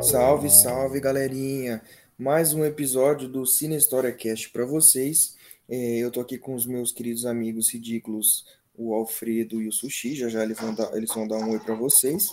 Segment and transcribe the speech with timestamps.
[0.00, 1.80] Salve, salve, galerinha!
[2.18, 5.36] Mais um episódio do Cine História Cast para vocês.
[5.68, 8.44] É, eu tô aqui com os meus queridos amigos ridículos,
[8.88, 10.14] o Alfredo e o Sushi.
[10.14, 12.30] Já já eles vão dar, eles vão dar um oi para vocês.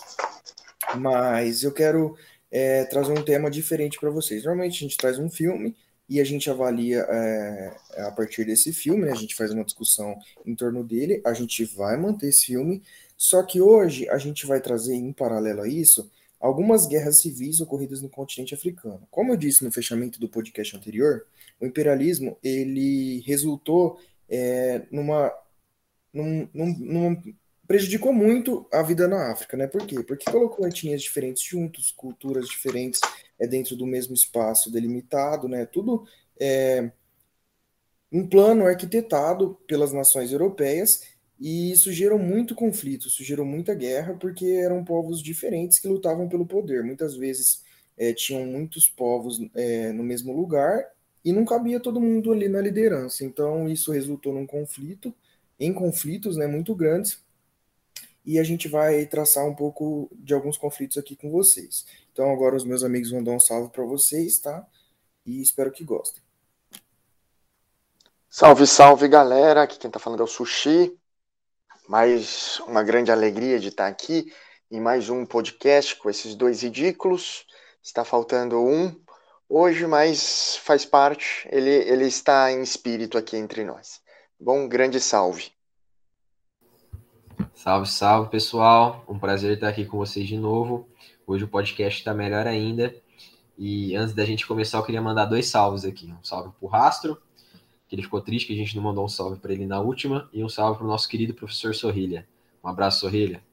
[0.98, 2.16] Mas eu quero
[2.52, 4.44] é, trazer um tema diferente para vocês.
[4.44, 5.76] Normalmente a gente traz um filme
[6.08, 9.12] e a gente avalia é, a partir desse filme, né?
[9.12, 12.82] a gente faz uma discussão em torno dele, a gente vai manter esse filme,
[13.16, 16.10] só que hoje a gente vai trazer em paralelo a isso
[16.40, 19.08] algumas guerras civis ocorridas no continente africano.
[19.12, 21.26] Como eu disse no fechamento do podcast anterior,
[21.60, 25.32] o imperialismo ele resultou é, numa,
[26.24, 27.22] num,
[27.68, 29.68] prejudicou muito a vida na África, né?
[29.68, 30.04] Por quê?
[30.04, 33.00] Porque colocou etnias diferentes juntos, culturas diferentes
[33.40, 35.66] é dentro do mesmo espaço delimitado, né?
[35.66, 36.04] Tudo
[36.40, 36.92] é,
[38.12, 41.04] um plano arquitetado pelas nações europeias
[41.40, 46.28] e isso gerou muito conflito, isso gerou muita guerra, porque eram povos diferentes que lutavam
[46.28, 46.84] pelo poder.
[46.84, 47.64] Muitas vezes
[47.98, 50.84] é, tinham muitos povos é, no mesmo lugar
[51.24, 53.24] e não cabia todo mundo ali na liderança.
[53.24, 55.14] Então isso resultou num conflito,
[55.60, 57.22] em conflitos né, muito grandes,
[58.26, 61.86] e a gente vai traçar um pouco de alguns conflitos aqui com vocês.
[62.14, 64.66] Então agora os meus amigos vão dar um salve para vocês, tá?
[65.26, 66.22] E espero que gostem.
[68.30, 69.64] Salve, salve galera!
[69.64, 70.96] Aqui quem tá falando é o Sushi.
[71.88, 74.32] Mais uma grande alegria de estar aqui
[74.70, 77.48] em mais um podcast com esses dois ridículos.
[77.82, 78.96] Está faltando um
[79.50, 84.00] hoje, mas faz parte, ele, ele está em espírito aqui entre nós.
[84.42, 85.52] Bom, grande salve.
[87.54, 90.88] Salve, salve pessoal, um prazer estar aqui com vocês de novo.
[91.28, 92.96] Hoje o podcast está melhor ainda.
[93.58, 96.10] E antes da gente começar, eu queria mandar dois salves aqui.
[96.10, 97.22] Um salve para o Rastro,
[97.86, 100.30] que ele ficou triste que a gente não mandou um salve para ele na última,
[100.32, 102.26] e um salve para o nosso querido professor Sorrilha.
[102.64, 103.44] Um abraço, Sorrilha.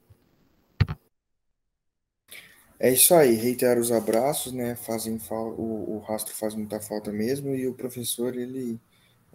[2.78, 4.77] É isso aí, reiterar os abraços, né?
[4.77, 8.78] Fazem o, o rastro faz muita falta mesmo, e o professor ele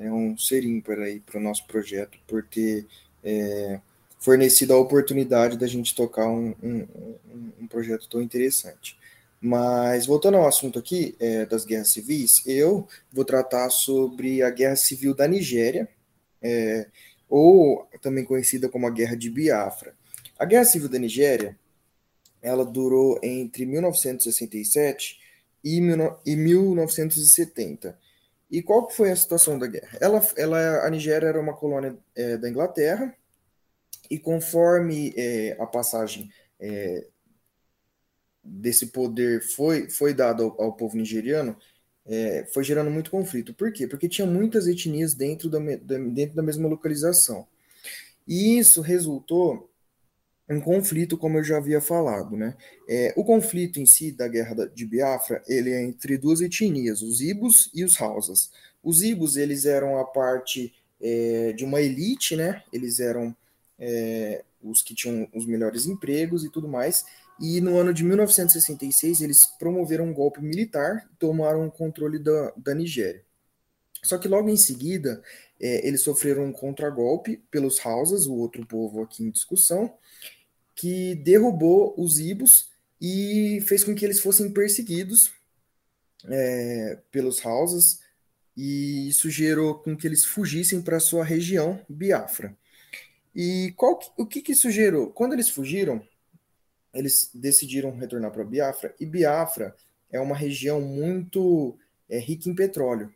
[0.01, 2.85] é um ser ímpar aí para o nosso projeto, por ter
[3.23, 3.79] é,
[4.19, 6.87] fornecido a oportunidade da gente tocar um, um,
[7.61, 8.97] um projeto tão interessante.
[9.39, 14.75] Mas voltando ao assunto aqui é, das guerras civis, eu vou tratar sobre a guerra
[14.75, 15.87] civil da Nigéria,
[16.41, 16.87] é,
[17.29, 19.95] ou também conhecida como a Guerra de Biafra.
[20.37, 21.57] A Guerra Civil da Nigéria,
[22.41, 25.19] ela durou entre 1967
[25.63, 27.97] e, 1970.
[28.51, 29.97] E qual foi a situação da guerra?
[30.01, 33.15] Ela, ela, a Nigéria era uma colônia é, da Inglaterra,
[34.09, 36.29] e conforme é, a passagem
[36.59, 37.07] é,
[38.43, 41.55] desse poder foi, foi dado ao, ao povo nigeriano,
[42.05, 43.53] é, foi gerando muito conflito.
[43.53, 43.87] Por quê?
[43.87, 47.47] Porque tinha muitas etnias dentro da, da, dentro da mesma localização.
[48.27, 49.70] E isso resultou
[50.53, 52.35] em conflito, como eu já havia falado.
[52.35, 52.55] Né?
[52.87, 57.21] É, o conflito em si da guerra de Biafra, ele é entre duas etnias, os
[57.21, 58.51] Ibos e os Hausas.
[58.83, 62.63] Os Ibos, eles eram a parte é, de uma elite, né?
[62.71, 63.35] eles eram
[63.79, 67.05] é, os que tinham os melhores empregos e tudo mais,
[67.39, 72.53] e no ano de 1966, eles promoveram um golpe militar e tomaram o controle da,
[72.55, 73.23] da Nigéria.
[74.03, 75.21] Só que logo em seguida,
[75.59, 79.93] é, eles sofreram um contragolpe pelos Hausas, o outro povo aqui em discussão,
[80.81, 85.31] que derrubou os Ibos e fez com que eles fossem perseguidos
[86.25, 87.99] é, pelos Hausas,
[88.57, 92.57] e isso gerou com que eles fugissem para sua região, Biafra.
[93.35, 95.11] E qual, o que, que isso gerou?
[95.11, 96.01] Quando eles fugiram,
[96.91, 99.75] eles decidiram retornar para Biafra, e Biafra
[100.09, 101.77] é uma região muito
[102.09, 103.13] é, rica em petróleo.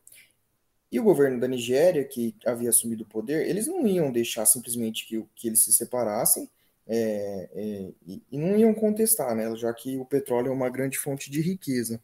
[0.92, 5.08] E o governo da Nigéria, que havia assumido o poder, eles não iam deixar simplesmente
[5.08, 6.47] que, que eles se separassem
[6.88, 11.32] é, é, e, não iam contestar, né, já que o petróleo é uma grande fonte
[11.32, 11.99] de riqueza.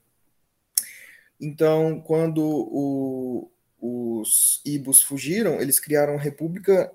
[1.40, 6.92] Então, quando o, os Ibos fugiram, eles criaram a República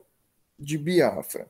[0.59, 1.49] de Biafra.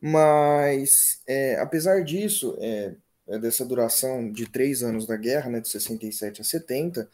[0.00, 2.94] Mas, é, apesar disso, é,
[3.28, 7.08] é, dessa duração de três anos da guerra, né, de 67 a 70,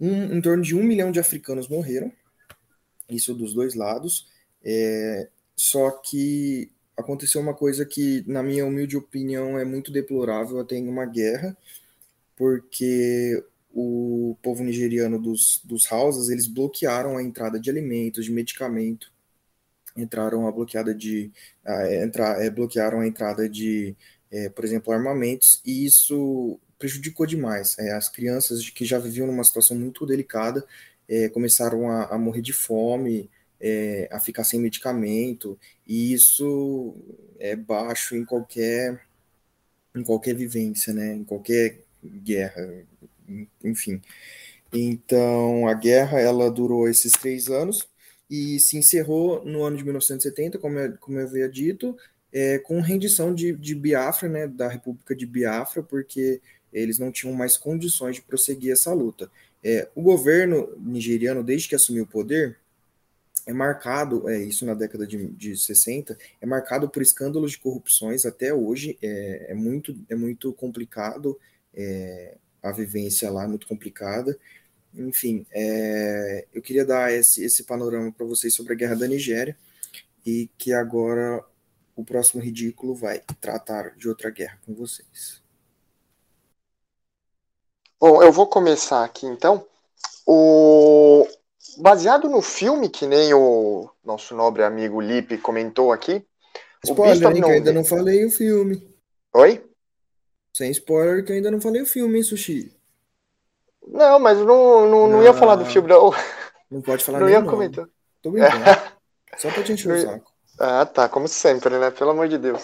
[0.00, 2.10] um, em torno de um milhão de africanos morreram,
[3.08, 4.30] isso dos dois lados,
[4.64, 10.76] é, só que aconteceu uma coisa que, na minha humilde opinião, é muito deplorável até
[10.76, 11.56] em uma guerra,
[12.36, 13.42] porque
[13.72, 19.12] o povo nigeriano dos, dos houses, eles bloquearam a entrada de alimentos, de medicamento
[19.96, 21.30] entraram a bloqueada de
[21.64, 23.96] a, é, entrar, é, bloquearam a entrada de
[24.30, 27.78] é, por exemplo, armamentos, e isso prejudicou demais.
[27.78, 30.64] É, as crianças que já viviam numa situação muito delicada
[31.08, 33.30] é, começaram a, a, morrer de fome,
[33.62, 36.96] é, a ficar sem medicamento, e isso
[37.38, 39.00] é baixo em qualquer
[39.94, 41.14] em qualquer vivência, né?
[41.14, 42.84] Em qualquer guerra,
[43.62, 44.00] enfim.
[44.72, 47.86] Então, a guerra ela durou esses três anos
[48.28, 51.96] e se encerrou no ano de 1970, como eu, como eu havia dito,
[52.32, 56.40] é, com rendição de, de Biafra, né, da República de Biafra, porque
[56.72, 59.30] eles não tinham mais condições de prosseguir essa luta.
[59.62, 62.58] É, o governo nigeriano, desde que assumiu o poder,
[63.46, 68.24] é marcado, é, isso na década de, de 60, é marcado por escândalos de corrupções
[68.24, 71.38] até hoje, é, é muito, é muito complicado
[71.74, 74.38] é, a vivência lá, muito complicada.
[74.94, 79.56] Enfim, é, eu queria dar esse, esse panorama para vocês sobre a guerra da Nigéria
[80.24, 81.44] e que agora
[81.96, 85.42] o próximo ridículo vai tratar de outra guerra com vocês.
[88.00, 89.66] Bom, eu vou começar aqui então.
[90.26, 91.26] O...
[91.78, 96.24] Baseado no filme, que nem o nosso nobre amigo Lipe comentou aqui.
[96.84, 98.88] Spoiler, hein, que eu ainda não falei o filme.
[99.34, 99.64] Oi?
[100.52, 102.76] Sem spoiler, que eu ainda não falei o filme, hein, Sushi?
[103.86, 106.12] Não, mas não, não, não, não ia falar do filme, não.
[106.70, 107.86] Não pode falar Não ia comentar.
[108.20, 108.64] Tô brincando.
[109.38, 110.32] Só pra te encher o saco.
[110.58, 111.90] Ah, tá, como sempre, né?
[111.90, 112.62] Pelo amor de Deus.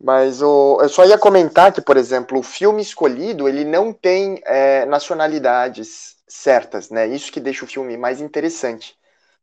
[0.00, 4.40] Mas o, eu só ia comentar que, por exemplo, o filme escolhido, ele não tem
[4.44, 7.06] é, nacionalidades certas, né?
[7.06, 8.96] Isso que deixa o filme mais interessante.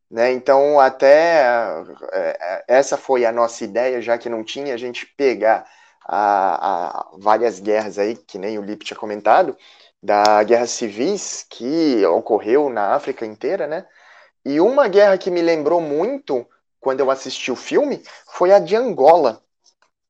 [0.10, 0.32] Né?
[0.34, 1.44] Então, até
[2.12, 5.66] é, essa foi a nossa ideia, já que não tinha, a gente pegar
[6.06, 9.58] a, a várias guerras aí, que nem o Lip tinha comentado,
[10.04, 13.86] da guerra civis que ocorreu na África inteira, né?
[14.44, 16.46] E uma guerra que me lembrou muito
[16.80, 19.42] quando eu assisti o filme foi a de Angola,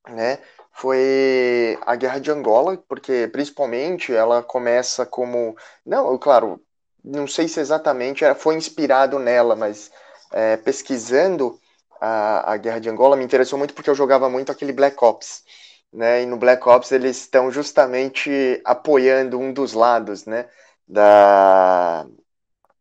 [0.08, 0.38] né?
[0.72, 6.60] Foi a guerra de Angola, porque principalmente ela começa como, não, claro,
[7.04, 9.90] não sei se exatamente foi inspirado nela, mas
[10.32, 11.58] é, pesquisando
[12.00, 15.44] a, a guerra de Angola me interessou muito porque eu jogava muito aquele Black Ops
[15.92, 16.22] né?
[16.22, 20.48] E no Black Ops eles estão justamente apoiando um dos lados, né?
[20.88, 22.06] Da,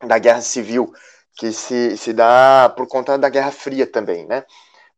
[0.06, 0.94] da guerra civil,
[1.38, 4.46] que se, se dá por conta da Guerra Fria também, né?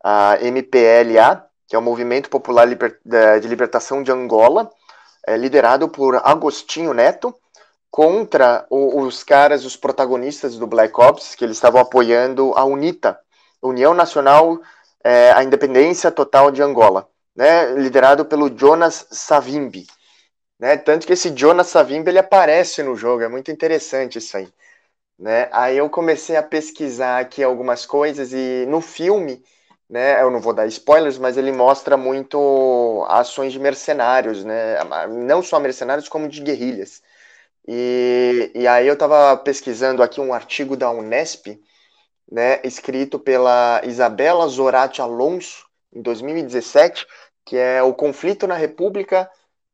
[0.04, 4.70] A MPLA, que é o Movimento Popular de Libertação de Angola,
[5.26, 7.34] é liderado por Agostinho Neto,
[7.90, 13.20] contra o, os caras, os protagonistas do Black Ops, que eles estavam apoiando a UNITA,
[13.62, 14.60] União Nacional,
[15.04, 19.88] é, a Independência Total de Angola né, liderado pelo Jonas Savimbi.
[20.60, 20.78] Né?
[20.78, 24.48] Tanto que esse Jonas Savimbi ele aparece no jogo, é muito interessante isso aí.
[25.18, 25.50] Né?
[25.52, 29.44] Aí eu comecei a pesquisar aqui algumas coisas e no filme,
[29.90, 34.78] né, eu não vou dar spoilers, mas ele mostra muito ações de mercenários, né?
[35.10, 37.02] não só mercenários, como de guerrilhas.
[37.68, 41.60] E, e aí eu estava pesquisando aqui um artigo da Unesp,
[42.32, 47.06] né, escrito pela Isabela Zorati Alonso, em 2017,
[47.46, 49.30] que é o conflito na República,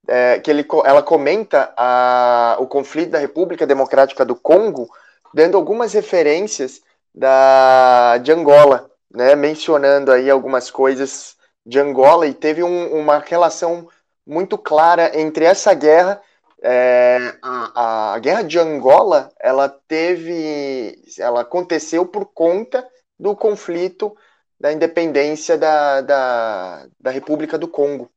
[0.07, 4.89] é, que ele, ela comenta a, o conflito da República Democrática do Congo,
[5.33, 6.81] dando algumas referências
[7.13, 11.35] da, de Angola, né, mencionando aí algumas coisas
[11.65, 13.88] de Angola, e teve um, uma relação
[14.25, 16.21] muito clara entre essa guerra
[16.61, 22.85] é, a, a, guerra de Angola ela teve ela aconteceu por conta
[23.18, 24.16] do conflito
[24.59, 28.11] da independência da, da, da República do Congo,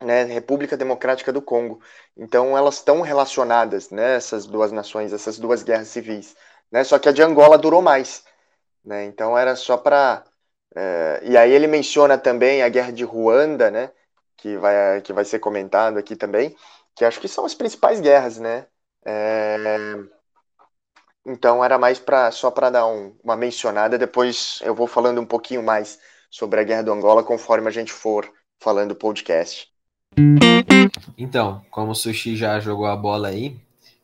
[0.00, 1.80] né, República Democrática do Congo.
[2.16, 6.36] Então elas estão relacionadas, né, essas duas nações, essas duas guerras civis.
[6.70, 8.24] Né, só que a de Angola durou mais.
[8.86, 10.22] Né, então era só para.
[10.74, 13.90] É, e aí ele menciona também a guerra de Ruanda, né,
[14.36, 16.54] que, vai, que vai ser comentado aqui também,
[16.94, 18.66] que acho que são as principais guerras, né?
[19.04, 19.76] É,
[21.26, 23.98] então era mais para só para dar um, uma mencionada.
[23.98, 25.98] Depois eu vou falando um pouquinho mais
[26.30, 29.68] sobre a guerra do Angola conforme a gente for falando o podcast.
[31.18, 33.56] Então, como o Sushi já jogou a bola aí,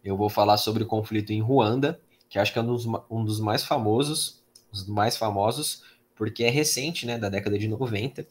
[0.02, 3.24] eu vou falar sobre o conflito em Ruanda, que acho que é um dos, um
[3.24, 4.41] dos mais famosos,
[4.72, 5.82] os mais famosos,
[6.16, 8.26] porque é recente, né, da década de 90.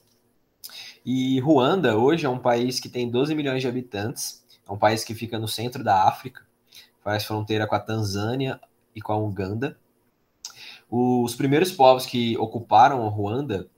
[1.05, 5.03] E Ruanda hoje é um país que tem 12 milhões de habitantes, é um país
[5.03, 6.45] que fica no centro da África,
[7.03, 8.59] faz fronteira com a Tanzânia,
[8.95, 9.77] e com a Uganda.
[10.89, 13.69] Os primeiros povos que ocuparam Ruanda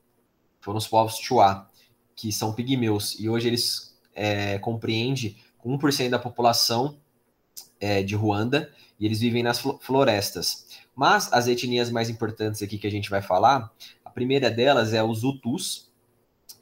[0.60, 1.68] foram os povos Chua,
[2.16, 6.98] que são pigmeus, e hoje eles é, compreendem 1% da população
[7.80, 10.68] é, de Ruanda, e eles vivem nas florestas.
[10.96, 13.72] Mas as etnias mais importantes aqui que a gente vai falar,
[14.06, 15.92] a primeira delas é os Hutus,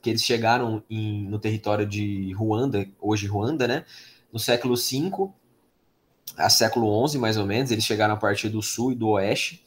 [0.01, 3.85] que eles chegaram em, no território de Ruanda, hoje Ruanda, né?
[4.31, 5.31] No século V
[6.37, 9.63] a século XI, mais ou menos, eles chegaram a partir do sul e do oeste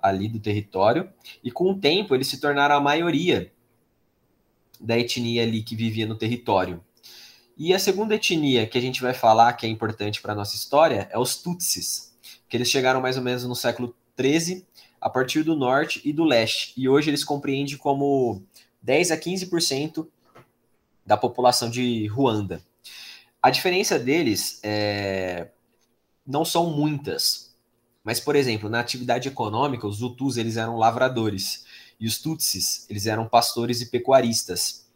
[0.00, 1.08] ali do território,
[1.42, 3.52] e com o tempo eles se tornaram a maioria
[4.80, 6.84] da etnia ali que vivia no território.
[7.56, 10.54] E a segunda etnia que a gente vai falar, que é importante para a nossa
[10.54, 12.16] história, é os Tutsis,
[12.48, 14.64] que eles chegaram mais ou menos no século XIII,
[15.00, 18.42] a partir do norte e do leste, e hoje eles compreendem como
[18.82, 20.06] 10 a 15%
[21.06, 22.62] da população de Ruanda.
[23.42, 25.48] A diferença deles é...
[26.26, 27.48] não são muitas,
[28.04, 31.64] mas, por exemplo, na atividade econômica, os Hutus eles eram lavradores,
[32.00, 34.86] e os Tutsis eles eram pastores e pecuaristas.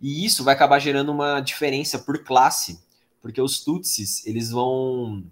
[0.00, 2.80] E isso vai acabar gerando uma diferença por classe,
[3.20, 5.24] porque os Tutsis eles vão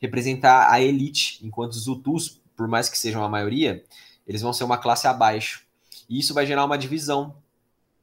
[0.00, 3.84] representar a elite, enquanto os Hutus, por mais que sejam a maioria,
[4.26, 5.64] eles vão ser uma classe abaixo.
[6.08, 7.36] E isso vai gerar uma divisão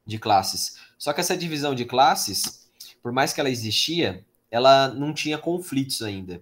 [0.05, 0.77] de classes.
[0.97, 2.65] Só que essa divisão de classes,
[3.03, 6.41] por mais que ela existia, ela não tinha conflitos ainda.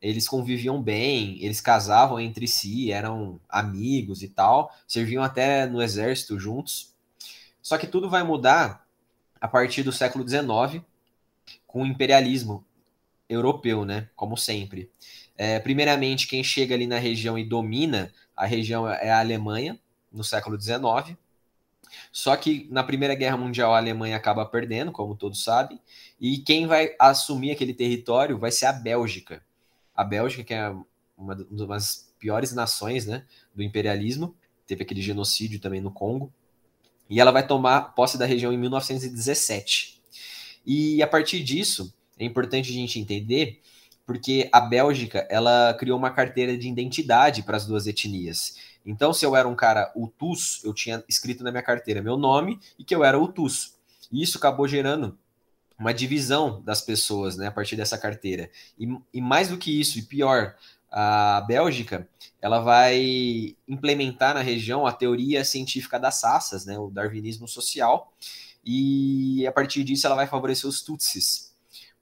[0.00, 6.38] Eles conviviam bem, eles casavam entre si, eram amigos e tal, serviam até no exército
[6.38, 6.94] juntos.
[7.60, 8.86] Só que tudo vai mudar
[9.40, 10.84] a partir do século XIX,
[11.66, 12.64] com o imperialismo
[13.28, 14.08] europeu, né?
[14.14, 14.90] Como sempre.
[15.36, 19.78] É, primeiramente, quem chega ali na região e domina a região é a Alemanha,
[20.12, 21.16] no século XIX.
[22.12, 25.80] Só que na Primeira Guerra Mundial a Alemanha acaba perdendo, como todos sabem,
[26.20, 29.42] e quem vai assumir aquele território vai ser a Bélgica.
[29.94, 30.74] A Bélgica, que é
[31.16, 34.34] uma das piores nações né, do imperialismo,
[34.66, 36.32] teve aquele genocídio também no Congo
[37.08, 40.02] e ela vai tomar posse da região em 1917.
[40.66, 43.60] E a partir disso, é importante a gente entender
[44.06, 48.56] porque a Bélgica ela criou uma carteira de identidade para as duas etnias.
[48.84, 52.60] Então, se eu era um cara Hutus, eu tinha escrito na minha carteira meu nome
[52.78, 53.74] e que eu era Hutus.
[54.12, 55.16] E isso acabou gerando
[55.78, 58.50] uma divisão das pessoas né, a partir dessa carteira.
[58.78, 60.54] E, e mais do que isso, e pior,
[60.90, 62.06] a Bélgica
[62.40, 68.12] ela vai implementar na região a teoria científica das raças, né, o darwinismo social,
[68.64, 71.43] e a partir disso ela vai favorecer os Tutsis,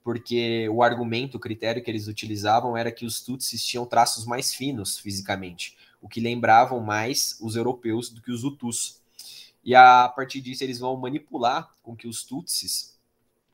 [0.03, 4.53] porque o argumento, o critério que eles utilizavam era que os Tutsis tinham traços mais
[4.53, 9.01] finos fisicamente, o que lembravam mais os europeus do que os Hutus.
[9.63, 12.97] E a partir disso eles vão manipular com que os Tutsis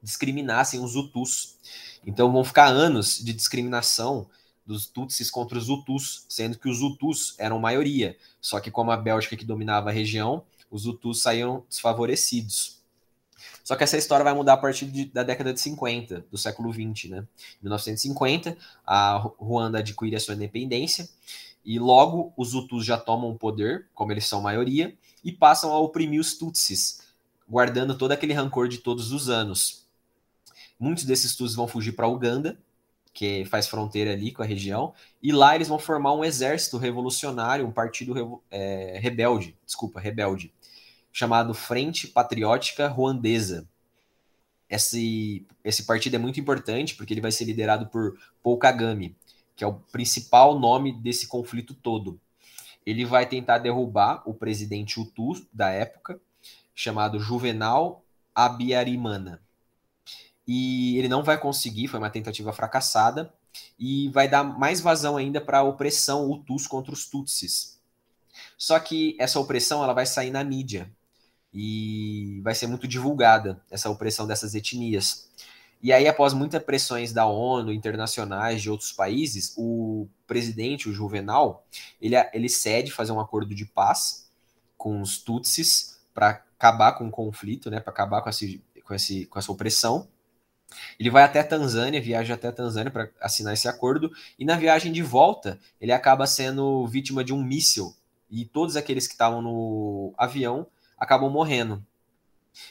[0.01, 1.58] discriminassem os Hutus.
[2.06, 4.27] Então vão ficar anos de discriminação
[4.65, 8.18] dos Tutsis contra os Hutus, sendo que os Hutus eram maioria.
[8.41, 12.78] Só que como a Bélgica que dominava a região, os Hutus saíram desfavorecidos.
[13.69, 16.71] Só que essa história vai mudar a partir de, da década de 50, do século
[16.71, 17.17] 20, né?
[17.61, 21.07] Em 1950, a Ruanda adquire a sua independência
[21.63, 25.77] e logo os Hutus já tomam o poder, como eles são maioria, e passam a
[25.77, 27.01] oprimir os Tutsis,
[27.47, 29.85] guardando todo aquele rancor de todos os anos.
[30.79, 32.57] Muitos desses Tutsis vão fugir para Uganda,
[33.13, 37.67] que faz fronteira ali com a região, e lá eles vão formar um exército revolucionário,
[37.67, 40.51] um partido é, rebelde, desculpa, rebelde,
[41.19, 43.67] chamado Frente Patriótica Ruandesa.
[44.69, 49.17] Esse, esse partido é muito importante porque ele vai ser liderado por Paul Kagame,
[49.53, 52.17] que é o principal nome desse conflito todo.
[52.85, 56.21] Ele vai tentar derrubar o presidente Hutu da época,
[56.73, 58.01] chamado Juvenal
[58.33, 59.41] Abiyarimana
[60.47, 63.31] e ele não vai conseguir, foi uma tentativa fracassada,
[63.77, 67.79] e vai dar mais vazão ainda para a opressão Hutus contra os Tutsis.
[68.57, 70.91] Só que essa opressão ela vai sair na mídia
[71.53, 75.29] e vai ser muito divulgada, essa opressão dessas etnias.
[75.82, 81.65] E aí, após muitas pressões da ONU, internacionais, de outros países, o presidente, o Juvenal,
[82.01, 84.29] ele, ele cede fazer um acordo de paz
[84.77, 89.25] com os Tutsis para acabar com o conflito, né, para acabar com, esse, com, esse,
[89.27, 90.08] com essa opressão.
[91.00, 94.58] Ele vai até a Tanzânia, viaja até a Tanzânia para assinar esse acordo, e na
[94.58, 97.96] viagem de volta, ele acaba sendo vítima de um míssil,
[98.29, 100.68] e todos aqueles que estavam no avião
[101.00, 101.86] acabam morrendo.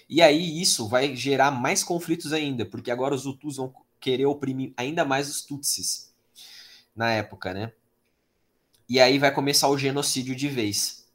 [0.08, 4.72] E aí isso vai gerar mais conflitos ainda, porque agora os Hutus vão querer oprimir
[4.76, 6.12] ainda mais os Tutsis
[6.94, 7.72] na época, né?
[8.88, 11.06] E aí vai começar o genocídio de vez.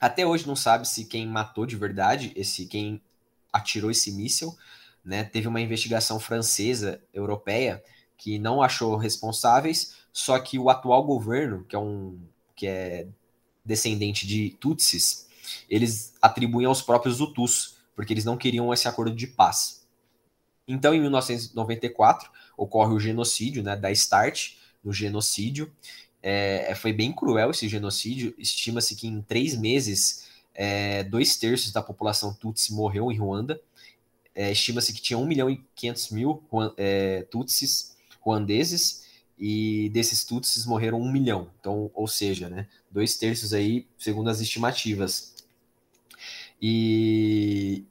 [0.00, 3.00] Até hoje não sabe se quem matou de verdade, esse quem
[3.52, 4.56] atirou esse míssil,
[5.04, 5.24] né?
[5.24, 7.82] Teve uma investigação francesa, europeia,
[8.16, 12.18] que não achou responsáveis, só que o atual governo, que é um
[12.54, 13.06] que é
[13.64, 15.26] descendente de Tutsis,
[15.68, 19.86] eles atribuem aos próprios Hutus, porque eles não queriam esse acordo de paz.
[20.66, 25.72] Então, em 1994, ocorre o genocídio, né, da Start, no genocídio.
[26.22, 28.34] É, foi bem cruel esse genocídio.
[28.38, 33.60] Estima-se que em três meses é, dois terços da população Tutsi morreu em Ruanda.
[34.34, 36.42] É, Estima-se que tinha 1 milhão e 500 mil
[36.76, 39.02] é, Tutsis ruandeses,
[39.38, 41.50] e desses Tutsis morreram 1 milhão.
[41.58, 45.31] Então, ou seja, né, dois terços aí, segundo as estimativas.
[46.62, 47.84] E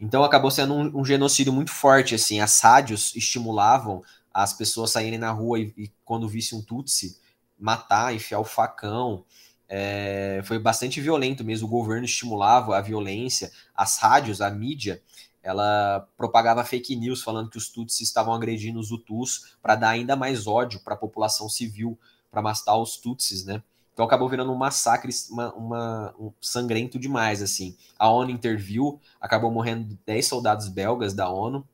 [0.00, 2.14] então acabou sendo um, um genocídio muito forte.
[2.14, 4.02] Assim, as rádios estimulavam
[4.32, 7.18] as pessoas saírem na rua e, e quando visse um Tutsi,
[7.58, 9.24] matar, enfiar o facão.
[9.68, 11.66] É, foi bastante violento mesmo.
[11.66, 15.02] O governo estimulava a violência, as rádios, a mídia,
[15.42, 20.14] ela propagava fake news falando que os Tutsis estavam agredindo os Hutus para dar ainda
[20.14, 21.98] mais ódio para a população civil,
[22.30, 23.62] para matar os Tutsis, né?
[23.98, 27.76] Então acabou virando um massacre, uma, uma, um sangrento demais, assim.
[27.98, 31.66] A ONU interviu, acabou morrendo 10 soldados belgas da ONU,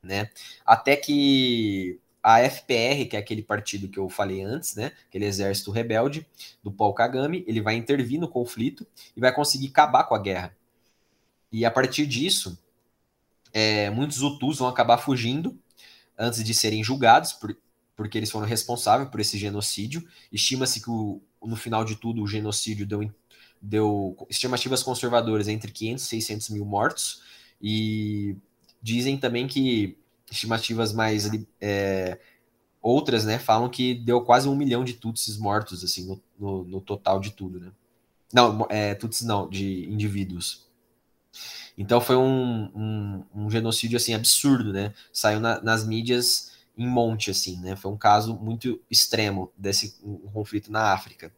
[0.00, 0.30] né?
[0.64, 5.72] Até que a FPR, que é aquele partido que eu falei antes, né, aquele exército
[5.72, 6.24] rebelde
[6.62, 10.56] do Paul Kagame, ele vai intervir no conflito e vai conseguir acabar com a guerra.
[11.50, 12.56] E a partir disso,
[13.52, 15.58] é, muitos Hutus vão acabar fugindo
[16.16, 17.56] antes de serem julgados, por,
[17.96, 20.06] porque eles foram responsáveis por esse genocídio.
[20.30, 23.10] Estima-se que o, no final de tudo o genocídio deu,
[23.60, 27.22] deu estimativas conservadoras entre 500 e 600 mil mortos,
[27.60, 28.36] e
[28.82, 29.96] dizem também que
[30.30, 32.18] estimativas mais é,
[32.82, 36.80] outras, né, falam que deu quase um milhão de Tutsis mortos, assim, no, no, no
[36.80, 37.72] total de tudo, né?
[38.32, 40.66] Não, é, Tutsis não, de indivíduos.
[41.78, 44.94] Então foi um, um, um genocídio, assim, absurdo, né?
[45.12, 47.74] Saiu na, nas mídias em monte, assim, né?
[47.74, 51.32] Foi um caso muito extremo desse um conflito na África.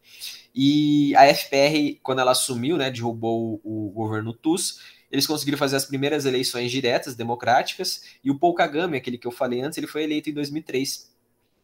[0.54, 4.80] E a FPR, quando ela assumiu, né, derrubou o, governo TUS,
[5.10, 9.30] eles conseguiram fazer as primeiras eleições diretas, democráticas, e o Paul Kagame, aquele que eu
[9.30, 11.08] falei antes, ele foi eleito em 2003.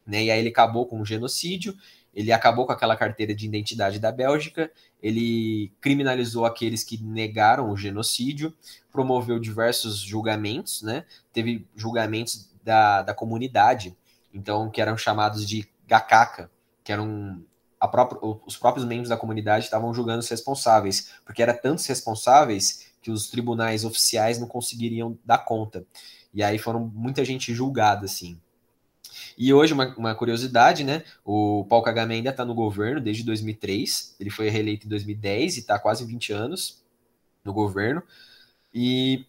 [0.07, 0.25] Né?
[0.25, 1.77] E aí ele acabou com o genocídio,
[2.15, 4.71] ele acabou com aquela carteira de identidade da Bélgica,
[5.03, 8.55] ele criminalizou aqueles que negaram o genocídio,
[8.93, 11.05] promoveu diversos julgamentos, né?
[11.33, 13.97] Teve julgamentos da, da comunidade,
[14.33, 16.51] então que eram chamados de gakaka,
[16.83, 17.45] que eram
[17.89, 23.11] própria, os próprios membros da comunidade estavam julgando os responsáveis, porque eram tantos responsáveis que
[23.11, 25.85] os tribunais oficiais não conseguiriam dar conta.
[26.33, 28.41] E aí foram muita gente julgada, assim.
[29.37, 31.05] E hoje, uma, uma curiosidade, né?
[31.25, 34.17] O Paul Kagame ainda está no governo desde 2003.
[34.19, 36.83] Ele foi reeleito em 2010 e está quase 20 anos
[37.45, 38.03] no governo.
[38.73, 39.27] E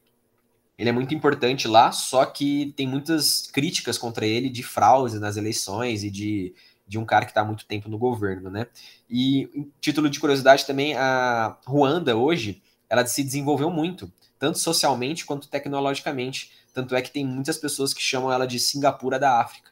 [0.77, 5.37] ele é muito importante lá, só que tem muitas críticas contra ele de fraude nas
[5.37, 6.53] eleições e de,
[6.87, 8.67] de um cara que está há muito tempo no governo, né?
[9.09, 15.47] E título de curiosidade também, a Ruanda hoje ela se desenvolveu muito, tanto socialmente quanto
[15.47, 16.51] tecnologicamente.
[16.73, 19.71] Tanto é que tem muitas pessoas que chamam ela de Singapura da África,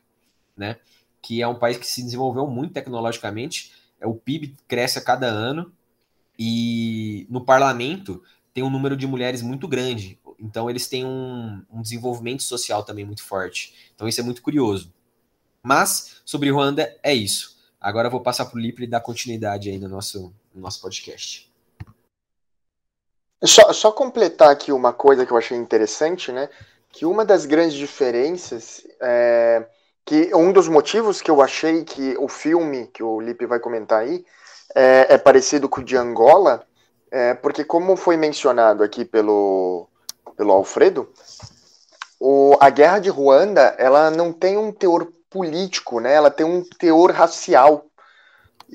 [0.55, 0.77] né?
[1.21, 3.73] Que é um país que se desenvolveu muito tecnologicamente.
[3.99, 5.71] É, o PIB cresce a cada ano
[6.39, 10.19] e no parlamento tem um número de mulheres muito grande.
[10.43, 13.91] Então eles têm um, um desenvolvimento social também muito forte.
[13.95, 14.93] Então isso é muito curioso.
[15.63, 17.57] Mas sobre Ruanda é isso.
[17.79, 20.81] Agora eu vou passar para o Lipe e dar continuidade aí no nosso, no nosso
[20.81, 21.49] podcast.
[23.45, 26.49] Só, só completar aqui uma coisa que eu achei interessante, né?
[26.89, 29.65] Que uma das grandes diferenças é
[30.05, 34.01] que um dos motivos que eu achei que o filme que o Lipe vai comentar
[34.01, 34.25] aí
[34.75, 36.67] é, é parecido com o de Angola,
[37.09, 39.87] é porque como foi mencionado aqui pelo,
[40.35, 41.09] pelo Alfredo,
[42.19, 46.13] o, a guerra de Ruanda ela não tem um teor político, né?
[46.13, 47.85] Ela tem um teor racial.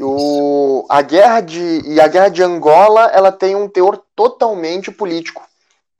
[0.01, 5.43] O, a guerra de e a guerra de Angola ela tem um teor totalmente político,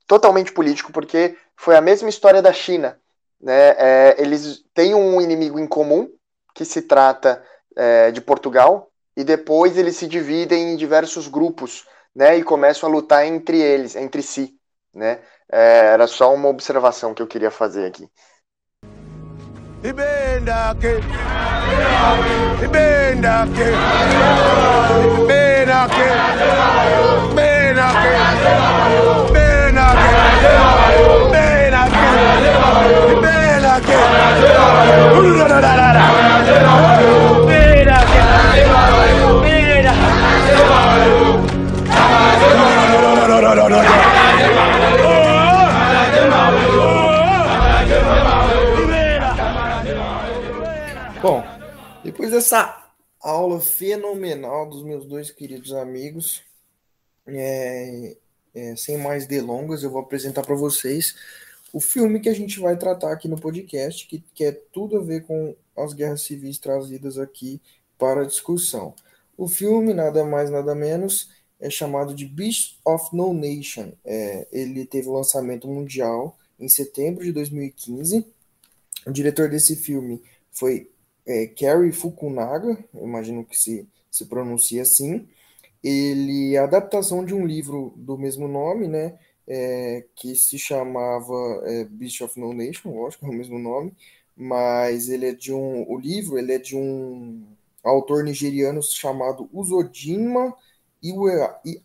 [0.07, 2.97] totalmente político porque foi a mesma história da China,
[3.41, 3.75] né?
[3.77, 6.09] É, eles têm um inimigo em comum
[6.53, 7.43] que se trata
[7.75, 12.37] é, de Portugal e depois eles se dividem em diversos grupos, né?
[12.37, 14.55] E começam a lutar entre eles, entre si,
[14.93, 15.19] né?
[15.51, 18.07] É, era só uma observação que eu queria fazer aqui.
[19.83, 20.99] Ibendake
[22.63, 23.61] Ibendake
[25.23, 26.01] Ibendake
[27.31, 28.09] Ibendake
[29.29, 30.09] Ibendake
[33.13, 33.99] Ibendake
[43.69, 44.18] Bom,
[52.09, 52.91] depois dessa
[53.21, 56.41] aula fenomenal dos meus dois queridos amigos,
[57.27, 58.17] é,
[58.55, 61.15] é, sem mais delongas, eu vou apresentar para vocês
[61.71, 65.03] o filme que a gente vai tratar aqui no podcast, que, que é tudo a
[65.03, 67.61] ver com as guerras civis trazidas aqui
[67.95, 68.95] para a discussão.
[69.37, 73.91] O filme, nada mais, nada menos, é chamado de Beast of No Nation.
[74.03, 78.25] É, ele teve o lançamento mundial em setembro de 2015.
[79.05, 80.89] O diretor desse filme foi
[81.29, 85.27] é, Kerry Fukunaga, imagino que se, se pronuncia assim.
[85.83, 89.19] Ele é a adaptação de um livro do mesmo nome, né?
[89.47, 91.33] É, que se chamava
[91.65, 93.93] é, Beast of No Nation, lógico, é o mesmo nome,
[94.35, 95.89] mas ele é de um.
[95.89, 97.45] O livro ele é de um
[97.83, 100.55] autor nigeriano chamado Uzodinma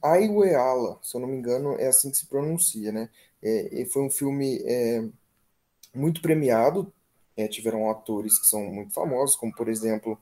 [0.03, 3.09] Aiweala, se eu não me engano, é assim que se pronuncia, né?
[3.43, 5.05] É, foi um filme é,
[5.95, 6.93] muito premiado,
[7.37, 10.19] é, tiveram atores que são muito famosos, como por exemplo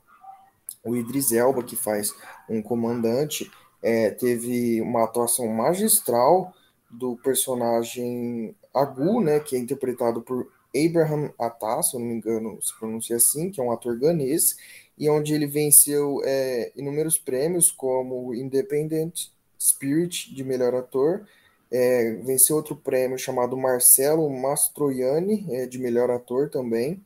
[0.84, 2.12] o Idris Elba, que faz
[2.48, 3.50] um comandante,
[3.82, 6.52] é, teve uma atuação magistral
[6.90, 12.58] do personagem Agu, né, que é interpretado por Abraham Atta, se eu não me engano,
[12.62, 14.56] se pronuncia assim, que é um ator ganês,
[14.98, 21.26] e onde ele venceu é, inúmeros prêmios, como Independent Spirit de melhor ator,
[21.72, 27.02] é, venceu outro prêmio chamado Marcelo Mastroianni, é, de melhor ator também.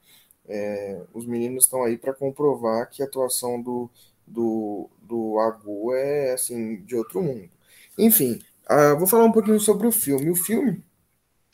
[0.49, 3.89] É, os meninos estão aí para comprovar que a atuação do,
[4.27, 7.49] do, do Agu é assim de outro mundo.
[7.97, 10.31] Enfim, uh, vou falar um pouquinho sobre o filme.
[10.31, 10.83] O filme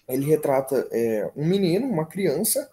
[0.09, 2.69] ele retrata é, um menino, uma criança,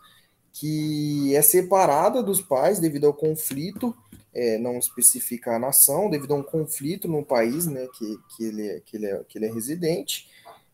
[0.54, 3.96] que é separada dos pais devido ao conflito,
[4.40, 8.68] é, não especifica a nação, devido a um conflito no país né, que, que, ele,
[8.68, 10.30] é, que, ele, é, que ele é residente,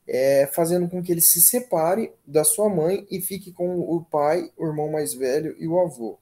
[0.07, 4.51] é, fazendo com que ele se separe da sua mãe e fique com o pai,
[4.55, 6.19] o irmão mais velho e o avô.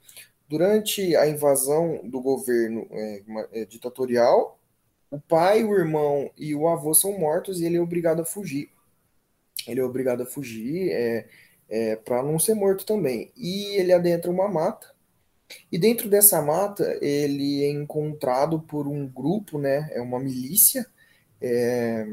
[0.47, 4.57] Durante a invasão do governo é, é, ditatorial,
[5.11, 8.69] o pai, o irmão e o avô são mortos e ele é obrigado a fugir.
[9.67, 11.27] Ele é obrigado a fugir, é,
[11.67, 13.33] é, para não ser morto também.
[13.35, 14.92] E ele adentra uma mata.
[15.71, 19.89] E dentro dessa mata ele é encontrado por um grupo, né?
[19.91, 20.85] É uma milícia
[21.41, 22.07] é,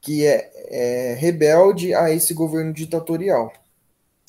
[0.00, 3.52] que é, é rebelde a esse governo ditatorial.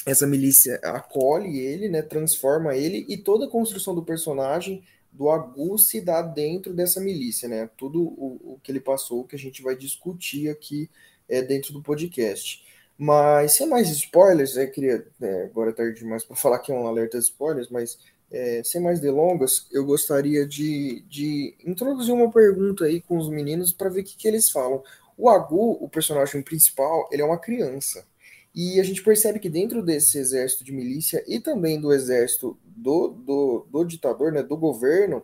[0.05, 2.01] Essa milícia acolhe ele, né?
[2.01, 7.47] Transforma ele e toda a construção do personagem do Agu se dá dentro dessa milícia,
[7.47, 7.69] né?
[7.77, 10.89] Tudo o, o que ele passou, que a gente vai discutir aqui
[11.27, 12.63] é, dentro do podcast.
[13.03, 15.03] Mas sem mais spoilers, eu queria.
[15.19, 17.97] É, agora é tarde demais para falar que é um alerta de spoilers, mas
[18.29, 23.73] é, sem mais delongas, eu gostaria de, de introduzir uma pergunta aí com os meninos
[23.73, 24.83] para ver o que, que eles falam.
[25.17, 28.05] O Agu, o personagem principal, ele é uma criança.
[28.53, 33.07] E a gente percebe que dentro desse exército de milícia e também do exército do,
[33.07, 35.23] do, do ditador, né, do governo,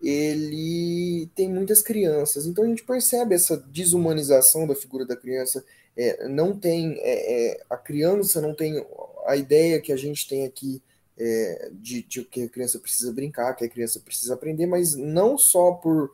[0.00, 2.46] ele tem muitas crianças.
[2.46, 5.64] Então a gente percebe essa desumanização da figura da criança,
[5.96, 8.84] é, não tem é, é, a criança não tem
[9.26, 10.80] a ideia que a gente tem aqui
[11.18, 15.36] é, de, de, que a criança precisa brincar, que a criança precisa aprender, mas não
[15.36, 16.12] só por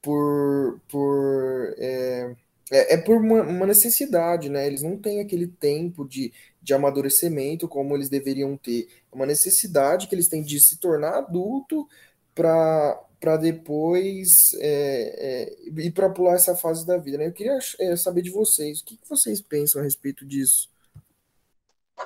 [0.00, 2.36] por, por é,
[2.70, 4.66] é, é por uma, uma, necessidade, né?
[4.66, 8.88] Eles não têm aquele tempo de, de amadurecimento como eles deveriam ter.
[9.10, 11.88] É uma necessidade que eles têm de se tornar adulto
[12.34, 17.16] para para depois é, é, ir para pular essa fase da vida.
[17.16, 17.28] Né?
[17.28, 20.68] Eu queria é, saber de vocês, o que, que, vocês pensam a respeito disso?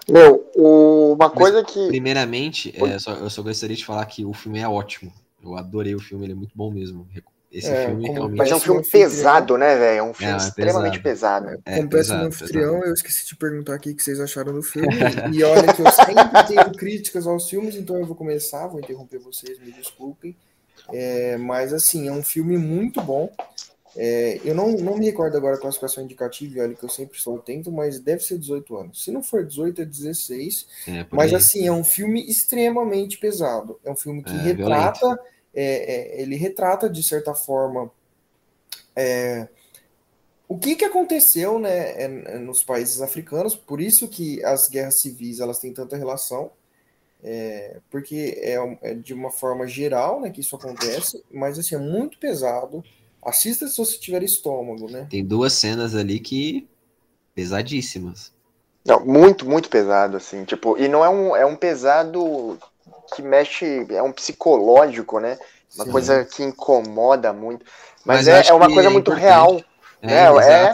[0.08, 1.88] Meu, uma coisa Mas, que.
[1.88, 5.12] Primeiramente, é, só, eu só gostaria de falar que o filme é ótimo.
[5.42, 7.04] Eu adorei o filme, ele é muito bom mesmo.
[7.50, 8.38] Esse é, filme realmente.
[8.38, 9.98] Mas é um filme pesado, né, velho?
[9.98, 11.46] É um filme é, extremamente pesado.
[11.46, 11.62] pesado.
[11.64, 14.88] É, como péssimo anfitrião, eu esqueci de perguntar aqui o que vocês acharam do filme.
[15.34, 19.18] e olha que eu sempre tenho críticas aos filmes, então eu vou começar, vou interromper
[19.18, 20.36] vocês, me desculpem.
[20.92, 23.30] É, mas assim, é um filme muito bom.
[23.96, 27.36] É, eu não, não me recordo agora a classificação indicativa, olha que eu sempre estou
[27.36, 29.04] atento, mas deve ser 18 anos.
[29.04, 30.66] Se não for 18, é 16.
[30.86, 33.80] É, mas assim, é um filme extremamente pesado.
[33.84, 35.18] É um filme que é, retrata,
[35.54, 37.90] é, é, ele retrata de certa forma
[40.48, 45.60] o que, que aconteceu né, nos países africanos, por isso que as guerras civis elas
[45.60, 46.50] têm tanta relação.
[47.22, 51.78] É, porque é, é, de uma forma geral né, que isso acontece, mas assim, é
[51.78, 52.82] muito pesado.
[53.22, 55.06] Assista se você tiver estômago, né?
[55.10, 56.68] Tem duas cenas ali que
[57.34, 58.32] pesadíssimas.
[58.84, 62.58] Não, muito, muito pesado, assim, tipo, e não é um, é um pesado
[63.14, 65.38] que mexe, é um psicológico, né?
[65.74, 65.90] Uma Sim.
[65.90, 67.66] coisa que incomoda muito.
[68.04, 69.60] Mas, mas é, é uma coisa é muito real.
[70.00, 70.70] É, né?
[70.70, 70.72] é,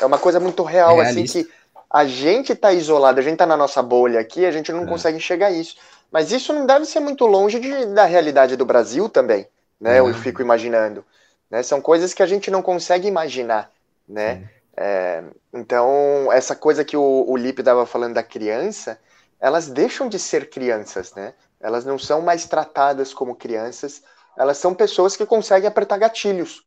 [0.00, 1.48] é uma coisa muito real, assim, que
[1.96, 4.86] a gente está isolado, a gente está na nossa bolha aqui, a gente não é.
[4.86, 5.76] consegue enxergar isso.
[6.12, 9.48] Mas isso não deve ser muito longe de, da realidade do Brasil também,
[9.80, 9.98] né?
[10.00, 11.02] Eu fico imaginando.
[11.50, 11.62] Né?
[11.62, 13.72] São coisas que a gente não consegue imaginar,
[14.06, 14.46] né?
[14.76, 18.98] É, então, essa coisa que o, o Lipe estava falando da criança,
[19.40, 21.32] elas deixam de ser crianças, né?
[21.58, 24.02] Elas não são mais tratadas como crianças,
[24.36, 26.62] elas são pessoas que conseguem apertar gatilhos,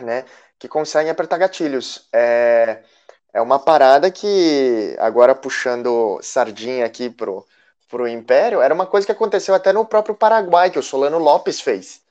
[0.00, 0.24] né,
[0.58, 2.08] que conseguem apertar gatilhos.
[2.12, 2.82] É,
[3.38, 7.46] é uma parada que, agora puxando sardinha aqui pro,
[7.88, 11.60] pro Império, era uma coisa que aconteceu até no próprio Paraguai, que o Solano Lopes
[11.60, 12.02] fez,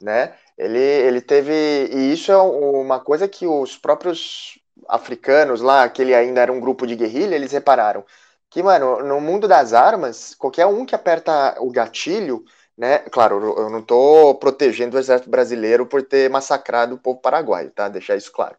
[0.00, 0.34] né?
[0.58, 1.52] Ele, ele teve.
[1.92, 6.60] E isso é uma coisa que os próprios africanos lá, que ele ainda era um
[6.60, 8.04] grupo de guerrilha, eles repararam
[8.50, 12.44] que, mano, no mundo das armas, qualquer um que aperta o gatilho,
[12.76, 12.98] né?
[13.10, 17.88] Claro, eu não tô protegendo o exército brasileiro por ter massacrado o povo paraguaio, tá?
[17.88, 18.56] Deixar isso claro.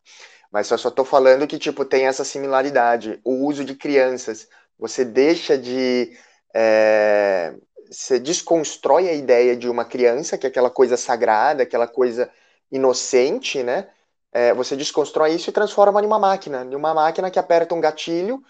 [0.55, 3.19] Mas eu só tô falando que, tipo, tem essa similaridade.
[3.25, 4.47] O uso de crianças.
[4.79, 6.17] Você deixa de.
[6.53, 7.53] É,
[7.91, 12.29] você desconstrói a ideia de uma criança, que é aquela coisa sagrada, aquela coisa
[12.71, 13.89] inocente, né?
[14.31, 17.81] É, você desconstrói isso e transforma em uma máquina, em uma máquina que aperta um
[17.81, 18.41] gatilho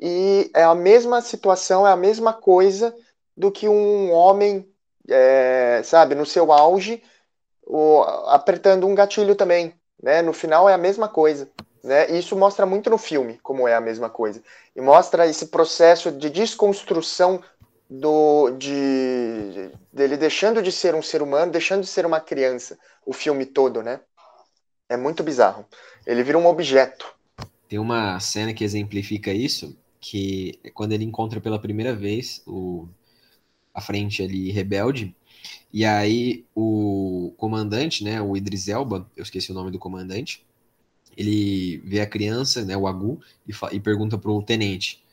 [0.00, 2.92] e é a mesma situação, é a mesma coisa
[3.36, 4.68] do que um homem,
[5.08, 7.00] é, sabe, no seu auge,
[7.62, 9.72] o, apertando um gatilho também,
[10.04, 10.20] né?
[10.20, 11.48] No final é a mesma coisa,
[11.82, 12.10] né?
[12.10, 14.42] E isso mostra muito no filme como é a mesma coisa
[14.76, 17.42] e mostra esse processo de desconstrução
[17.88, 23.14] do de dele deixando de ser um ser humano, deixando de ser uma criança, o
[23.14, 24.00] filme todo, né?
[24.90, 25.64] É muito bizarro.
[26.06, 27.14] Ele vira um objeto.
[27.66, 32.86] Tem uma cena que exemplifica isso, que é quando ele encontra pela primeira vez o
[33.72, 35.16] a frente ali rebelde,
[35.72, 40.44] e aí o comandante, né, o Idris Elba, eu esqueci o nome do comandante,
[41.16, 45.04] ele vê a criança, né, o Agu, e, e pergunta pro tenente,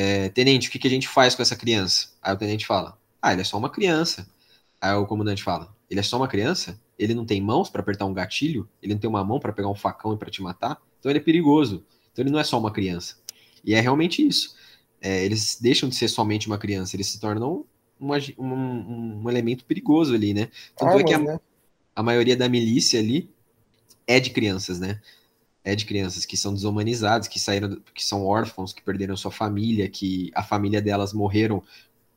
[0.00, 2.10] é, tenente, o que, que a gente faz com essa criança?
[2.22, 4.28] Aí o tenente fala, ah, ele é só uma criança.
[4.80, 6.80] Aí o comandante fala, ele é só uma criança?
[6.96, 8.68] Ele não tem mãos para apertar um gatilho?
[8.80, 10.80] Ele não tem uma mão para pegar um facão e para te matar?
[11.00, 11.84] Então ele é perigoso.
[12.12, 13.16] Então ele não é só uma criança.
[13.64, 14.54] E é realmente isso.
[15.00, 17.64] É, eles deixam de ser somente uma criança, eles se tornam
[17.98, 20.48] uma, um, um, elemento perigoso ali, né?
[20.76, 21.40] Tanto Armas, é que a, né?
[21.94, 23.30] a maioria da milícia ali
[24.06, 25.00] é de crianças, né?
[25.68, 29.86] é de crianças que são desumanizadas, que saíram, que são órfãos, que perderam sua família,
[29.86, 31.62] que a família delas morreram,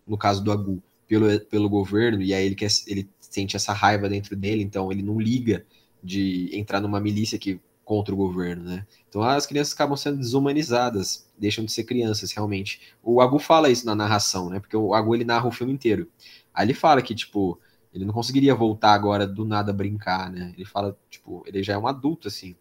[0.08, 4.08] no caso do Agu, pelo, pelo governo, e aí ele, quer, ele sente essa raiva
[4.08, 5.65] dentro dele, então ele não liga
[6.02, 7.60] de entrar numa milícia que
[7.91, 8.88] contra o governo, né?
[9.10, 12.80] Então as crianças acabam sendo desumanizadas, deixam de ser crianças realmente.
[13.04, 14.62] O Agu fala isso na narração, né?
[14.62, 16.08] Porque o Agu ele narra o filme inteiro.
[16.54, 17.60] Aí ele fala que tipo
[17.93, 20.54] ele não conseguiria voltar agora do nada brincar, né?
[20.56, 22.56] Ele fala tipo ele já é um adulto assim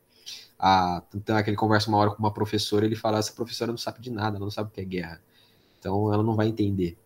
[0.59, 4.01] a, tanto é conversa uma hora com uma professora, ele fala, essa professora não sabe
[4.01, 5.23] de nada, não sabe o que é guerra.
[5.79, 6.99] Então ela não vai entender.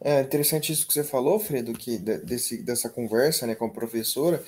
[0.00, 4.40] É interessante isso que você falou, Fredo, que desse, dessa conversa né, com a professora,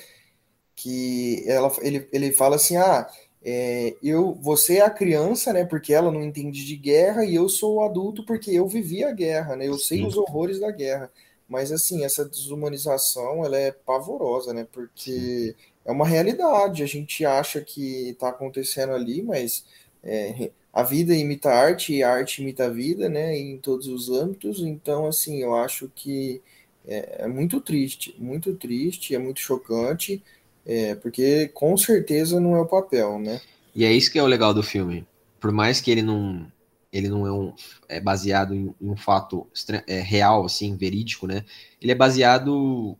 [0.81, 3.09] que ela, ele, ele fala assim, ah,
[3.43, 7.49] é, eu, você é a criança, né, porque ela não entende de guerra, e eu
[7.49, 10.05] sou o adulto porque eu vivi a guerra, né, eu sei Sim.
[10.05, 11.11] os horrores da guerra.
[11.47, 15.55] Mas, assim, essa desumanização, ela é pavorosa, né, porque...
[15.57, 16.83] Sim é uma realidade.
[16.83, 19.65] A gente acha que está acontecendo ali, mas
[20.03, 23.35] é, a vida imita a arte e a arte imita a vida, né?
[23.35, 24.59] Em todos os âmbitos.
[24.61, 26.41] Então, assim, eu acho que
[26.87, 30.23] é, é muito triste, muito triste, é muito chocante,
[30.65, 33.41] é, porque com certeza não é o papel, né?
[33.75, 35.05] E é isso que é o legal do filme.
[35.39, 36.51] Por mais que ele não
[36.91, 37.53] ele não é, um,
[37.87, 39.47] é baseado em, em um fato
[39.87, 41.45] é, real, assim, verídico, né?
[41.79, 42.97] Ele é baseado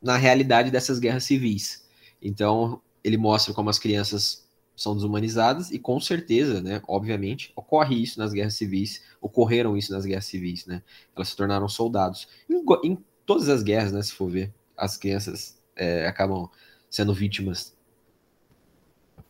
[0.00, 1.84] na realidade dessas guerras civis.
[2.20, 8.18] Então, ele mostra como as crianças são desumanizadas e com certeza, né, obviamente, ocorre isso
[8.18, 10.82] nas guerras civis, ocorreram isso nas guerras civis, né?
[11.14, 12.28] Elas se tornaram soldados.
[12.48, 16.48] Em, em todas as guerras, né, se for ver, as crianças é, acabam
[16.90, 17.74] sendo vítimas.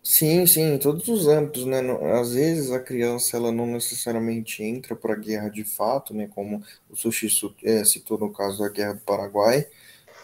[0.03, 1.81] Sim, sim, em todos os âmbitos, né?
[2.21, 6.29] Às vezes a criança ela não necessariamente entra para a guerra de fato, né?
[6.33, 7.29] Como o Sushi
[7.65, 9.67] é, citou no caso da Guerra do Paraguai,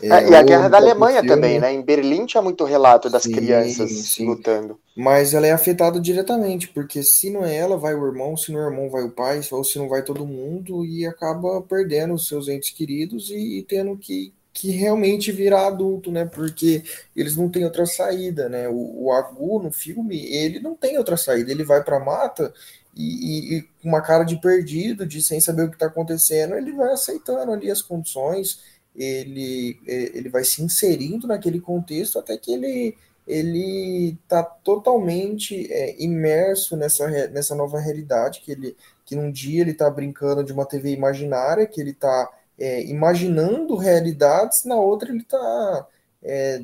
[0.02, 1.28] é, é, e a guerra da Alemanha filme.
[1.28, 1.72] também, né?
[1.72, 4.26] Em Berlim tinha muito relato das sim, crianças sim.
[4.26, 4.78] lutando.
[4.96, 8.60] Mas ela é afetada diretamente, porque se não é ela, vai o irmão, se não
[8.60, 12.14] é o irmão, vai o pai, ou se não vai todo mundo, e acaba perdendo
[12.14, 16.24] os seus entes queridos e, e tendo que, que realmente virar adulto, né?
[16.24, 16.82] Porque
[17.16, 18.68] eles não têm outra saída, né?
[18.68, 22.52] O, o Agu no filme, ele não tem outra saída, ele vai pra mata
[22.96, 26.72] e, e com uma cara de perdido, de sem saber o que está acontecendo, ele
[26.72, 28.60] vai aceitando ali as condições
[28.94, 35.94] ele, é, ele vai se inserindo naquele contexto até que ele ele está totalmente é,
[36.02, 40.66] imerso nessa, nessa nova realidade que ele que num dia ele está brincando de uma
[40.66, 45.86] TV imaginária que ele está é, imaginando realidades na outra ele está
[46.22, 46.62] é,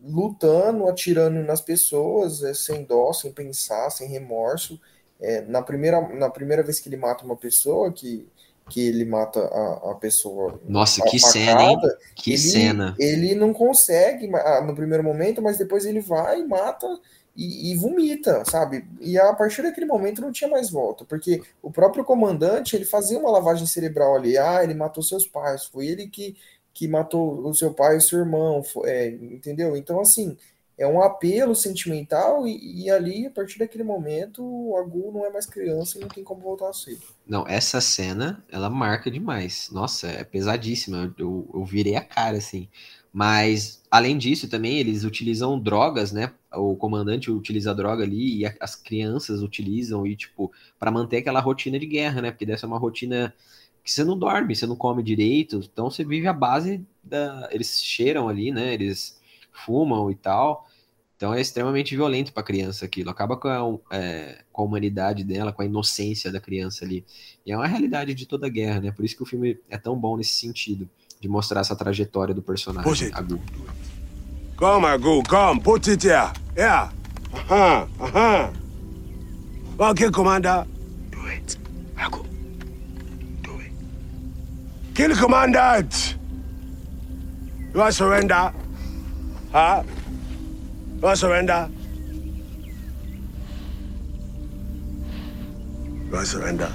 [0.00, 4.80] lutando atirando nas pessoas é, sem dó sem pensar sem remorso
[5.20, 8.26] é, na primeira na primeira vez que ele mata uma pessoa que
[8.68, 10.60] que ele mata a, a pessoa.
[10.68, 11.78] Nossa, que cena, hein?
[12.14, 12.96] Que ele, cena.
[12.98, 16.86] Ele não consegue ah, no primeiro momento, mas depois ele vai, mata
[17.36, 18.84] e, e, vomita, sabe?
[19.00, 23.18] E a partir daquele momento não tinha mais volta, porque o próprio comandante ele fazia
[23.18, 24.38] uma lavagem cerebral ali.
[24.38, 26.36] Ah, ele matou seus pais, foi ele que,
[26.72, 29.76] que matou o seu pai e o seu irmão, foi, é, entendeu?
[29.76, 30.36] Então, assim,
[30.78, 35.30] é um apelo sentimental e, e, ali, a partir daquele momento, o Agu não é
[35.30, 36.98] mais criança e não tem como voltar a ser.
[37.26, 39.70] Não, essa cena, ela marca demais.
[39.72, 41.14] Nossa, é pesadíssima.
[41.18, 42.68] Eu, eu virei a cara, assim.
[43.18, 46.34] Mas, além disso, também eles utilizam drogas, né?
[46.52, 51.78] O comandante utiliza droga ali e as crianças utilizam, e, tipo, para manter aquela rotina
[51.78, 52.30] de guerra, né?
[52.30, 53.32] Porque dessa é uma rotina
[53.82, 57.48] que você não dorme, você não come direito, então você vive a base da.
[57.50, 58.74] Eles cheiram ali, né?
[58.74, 59.18] Eles
[59.50, 60.66] fumam e tal.
[61.16, 63.08] Então é extremamente violento para a criança aquilo.
[63.08, 67.02] Acaba com a, é, com a humanidade dela, com a inocência da criança ali.
[67.46, 68.92] E é uma realidade de toda a guerra, né?
[68.92, 70.86] Por isso que o filme é tão bom nesse sentido,
[71.20, 73.40] de mostrar essa trajetória do personagem, Push Agu.
[74.56, 76.32] Come, Agu, come, put it here.
[76.56, 76.90] Yeah.
[77.32, 78.52] Uh-huh, uh-huh.
[79.90, 80.66] Okay, Commander.
[81.10, 81.58] Do it,
[81.96, 82.24] Agu.
[83.42, 83.72] Do it.
[84.94, 86.16] Kill Commandant!
[87.74, 88.52] You want surrender?
[89.52, 89.82] Huh?
[91.02, 91.68] You surrender?
[96.10, 96.72] You surrender?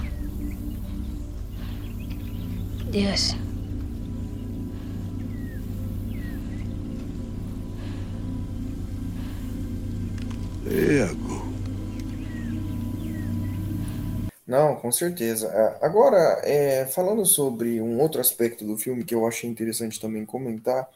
[2.91, 3.35] Yes.
[10.71, 11.51] Ego.
[14.47, 15.47] Não, com certeza.
[15.47, 20.25] É, agora, é, falando sobre um outro aspecto do filme que eu achei interessante também
[20.25, 20.89] comentar,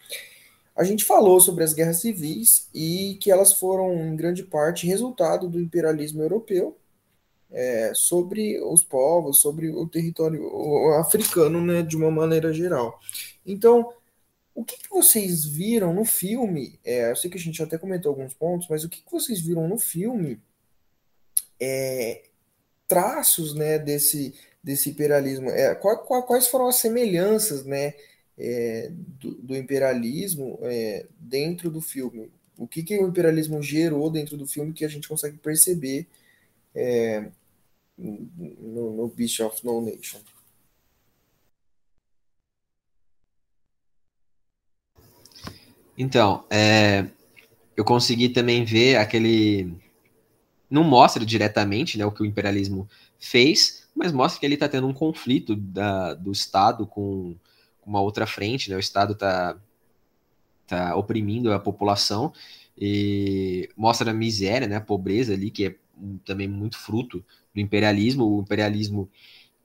[0.75, 5.47] a gente falou sobre as guerras civis e que elas foram, em grande parte, resultado
[5.47, 6.75] do imperialismo europeu
[7.49, 10.43] é, sobre os povos, sobre o território
[10.99, 12.99] africano, né, de uma maneira geral.
[13.45, 13.93] Então,
[14.55, 16.79] o que, que vocês viram no filme?
[16.83, 19.39] É, eu sei que a gente até comentou alguns pontos, mas o que, que vocês
[19.39, 20.41] viram no filme?
[21.59, 22.23] É,
[22.87, 25.49] traços, né, desse, desse imperialismo.
[25.49, 27.93] É, quais foram as semelhanças, né?
[28.37, 32.31] é, do, do, imperialismo é, dentro do filme.
[32.57, 36.07] O que, que o imperialismo gerou dentro do filme que a gente consegue perceber
[36.73, 37.25] é,
[37.97, 40.19] no, no Beast of No Nation.
[45.97, 47.07] Então, é,
[47.75, 49.73] eu consegui também ver aquele.
[50.69, 52.87] Não mostra diretamente né, o que o imperialismo
[53.19, 57.35] fez, mas mostra que ele está tendo um conflito da, do Estado com
[57.85, 58.75] uma outra frente, né?
[58.75, 59.57] O Estado está
[60.67, 62.33] tá oprimindo a população
[62.77, 64.77] e mostra a miséria, né?
[64.77, 65.75] A pobreza ali, que é
[66.25, 68.25] também muito fruto do imperialismo.
[68.25, 69.09] O imperialismo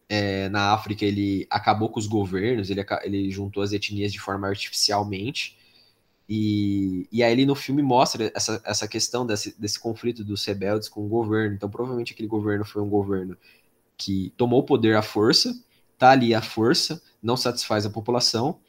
[0.08, 4.46] é, na África ele acabou com os governos, ele, ele juntou as etnias de forma
[4.46, 5.56] artificialmente.
[6.32, 10.88] E, e aí ele no filme mostra essa, essa questão desse, desse conflito dos rebeldes
[10.88, 11.56] com o governo.
[11.56, 13.36] Então, provavelmente aquele governo foi um governo
[13.98, 15.52] que tomou o poder à força,
[15.98, 18.60] tá ali à força, não satisfaz a população.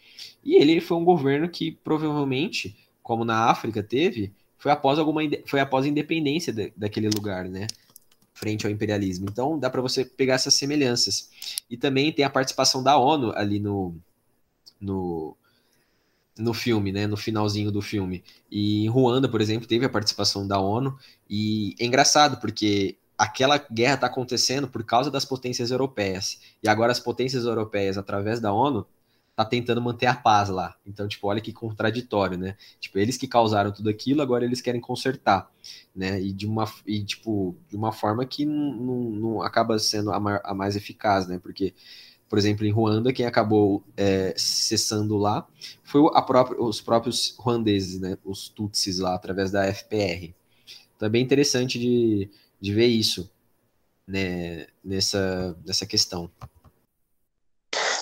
[0.44, 5.60] E ele foi um governo que provavelmente, como na África teve, foi após alguma foi
[5.60, 7.68] após a independência de, daquele lugar, né?
[8.34, 9.28] Frente ao imperialismo.
[9.30, 11.30] Então dá para você pegar essas semelhanças.
[11.70, 13.96] E também tem a participação da ONU ali no,
[14.80, 15.38] no
[16.38, 18.24] no filme, né, no finalzinho do filme.
[18.50, 20.98] E em Ruanda, por exemplo, teve a participação da ONU
[21.30, 26.40] e é engraçado porque aquela guerra está acontecendo por causa das potências europeias.
[26.64, 28.88] E agora as potências europeias, através da ONU,
[29.36, 30.76] tá tentando manter a paz lá.
[30.86, 32.56] Então, tipo, olha que contraditório, né?
[32.80, 35.50] Tipo, eles que causaram tudo aquilo, agora eles querem consertar,
[35.96, 36.22] né?
[36.22, 40.54] E de uma, e, tipo, de uma forma que não, não, não acaba sendo a,
[40.54, 41.40] mais eficaz, né?
[41.40, 41.74] Porque,
[42.32, 45.46] por exemplo, em Ruanda, quem acabou é, cessando lá
[45.84, 48.18] foi própria, os próprios ruandeses, né?
[48.24, 50.34] Os Tutsis lá, através da FPR.
[50.96, 53.30] Então é bem interessante de, de ver isso
[54.08, 56.32] né, nessa, nessa questão.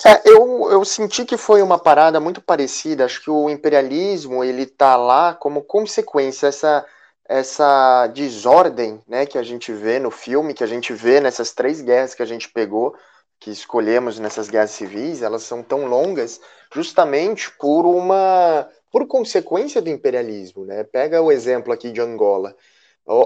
[0.06, 3.06] É, eu, eu senti que foi uma parada muito parecida.
[3.06, 6.86] Acho que o imperialismo ele tá lá como consequência essa
[7.28, 11.80] essa desordem, né, que a gente vê no filme, que a gente vê nessas três
[11.80, 12.96] guerras que a gente pegou,
[13.40, 16.40] que escolhemos nessas guerras civis, elas são tão longas,
[16.72, 20.84] justamente por uma por consequência do imperialismo, né?
[20.84, 22.54] Pega o exemplo aqui de Angola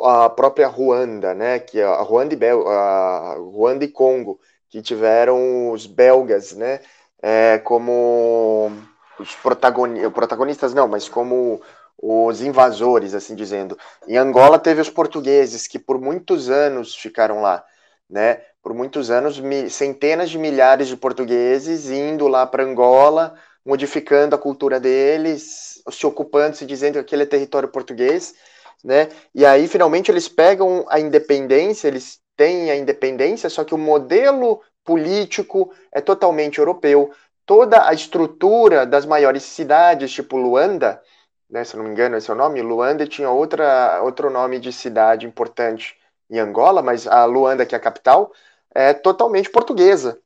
[0.05, 5.71] a própria Ruanda, né, que a Ruanda e, Bel a Ruanda e Congo, que tiveram
[5.71, 6.81] os belgas, né,
[7.23, 8.73] é, como
[9.19, 11.61] os protagoni protagonistas, não, mas como
[11.99, 13.79] os invasores, assim dizendo.
[14.07, 17.65] Em Angola teve os portugueses que por muitos anos ficaram lá,
[18.09, 24.39] né, por muitos anos, centenas de milhares de portugueses indo lá para Angola, modificando a
[24.39, 28.35] cultura deles, se ocupando, se dizendo que aquele é território português,
[28.83, 29.11] né?
[29.35, 34.63] E aí, finalmente, eles pegam a independência, eles têm a independência, só que o modelo
[34.83, 37.13] político é totalmente europeu.
[37.45, 41.03] Toda a estrutura das maiores cidades, tipo Luanda,
[41.51, 44.73] né, se não me engano esse é o nome, Luanda tinha outra, outro nome de
[44.73, 45.97] cidade importante
[46.31, 48.33] em Angola, mas a Luanda, que é a capital,
[48.75, 50.19] é totalmente portuguesa.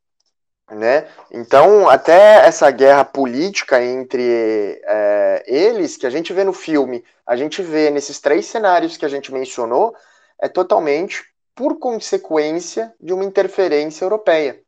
[0.71, 1.09] Né?
[1.31, 7.37] Então, até essa guerra política entre é, eles, que a gente vê no filme, a
[7.37, 9.95] gente vê nesses três cenários que a gente mencionou,
[10.41, 11.25] é totalmente
[11.55, 14.61] por consequência de uma interferência europeia.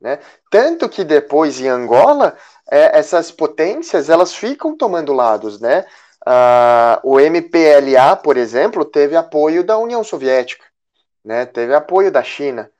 [0.00, 0.18] Né?
[0.50, 2.36] Tanto que depois em Angola,
[2.70, 5.60] é, essas potências elas ficam tomando lados.
[5.60, 5.84] Né?
[6.26, 10.64] Uh, o MPLA, por exemplo, teve apoio da União Soviética,
[11.24, 11.46] né?
[11.46, 12.70] teve apoio da China.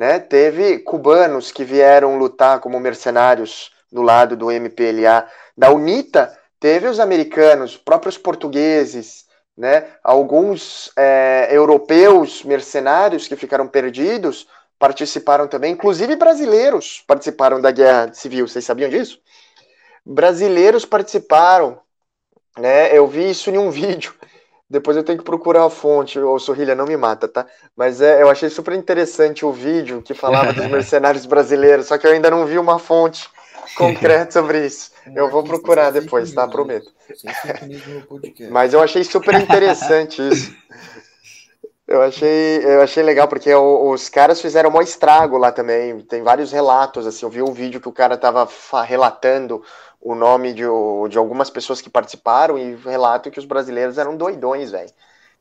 [0.00, 0.18] Né?
[0.18, 5.28] Teve cubanos que vieram lutar como mercenários do lado do MPLA.
[5.54, 9.88] Da UNITA, teve os americanos, próprios portugueses, né?
[10.02, 14.48] alguns é, europeus mercenários que ficaram perdidos
[14.78, 18.48] participaram também, inclusive brasileiros participaram da guerra civil.
[18.48, 19.20] Vocês sabiam disso?
[20.02, 21.78] Brasileiros participaram.
[22.58, 22.96] Né?
[22.96, 24.14] Eu vi isso em um vídeo
[24.70, 27.44] depois eu tenho que procurar a fonte, ô Sorrilha, não me mata, tá?
[27.76, 32.06] Mas é, eu achei super interessante o vídeo que falava dos mercenários brasileiros, só que
[32.06, 33.28] eu ainda não vi uma fonte
[33.76, 34.92] concreta sobre isso.
[35.12, 36.46] Eu vou procurar depois, tá?
[36.46, 36.92] Prometo.
[38.48, 40.54] Mas eu achei super interessante isso.
[41.88, 45.98] Eu achei, eu achei legal, porque os caras fizeram um estrago lá também.
[46.02, 47.26] Tem vários relatos, assim.
[47.26, 48.48] Eu vi um vídeo que o cara tava
[48.84, 49.60] relatando
[50.00, 50.62] o nome de,
[51.08, 54.90] de algumas pessoas que participaram e relato que os brasileiros eram doidões, velho.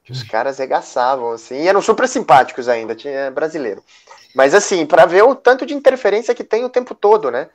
[0.04, 3.84] Que os caras regaçavam, assim, e eram super simpáticos ainda, tinha brasileiro.
[4.36, 7.50] Mas, assim, para ver o tanto de interferência que tem o tempo todo, né?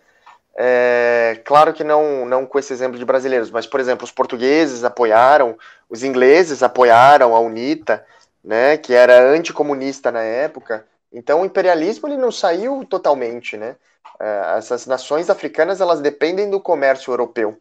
[0.56, 4.84] É, claro que não, não com esse exemplo de brasileiros, mas, por exemplo, os portugueses
[4.84, 5.58] apoiaram,
[5.90, 8.04] os ingleses apoiaram a UNITA,
[8.42, 10.86] né, que era anticomunista na época.
[11.14, 13.76] Então, o imperialismo ele não saiu totalmente, né?
[14.18, 17.56] É, essas nações africanas elas dependem do comércio europeu.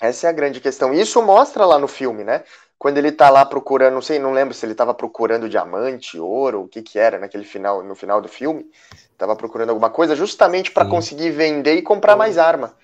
[0.00, 0.92] Essa é a grande questão.
[0.92, 2.42] Isso mostra lá no filme, né?
[2.76, 6.62] Quando ele tá lá procurando, não sei, não lembro se ele estava procurando diamante, ouro,
[6.62, 8.68] o que que era naquele final, no final do filme,
[9.12, 12.74] estava procurando alguma coisa justamente para conseguir vender e comprar mais arma,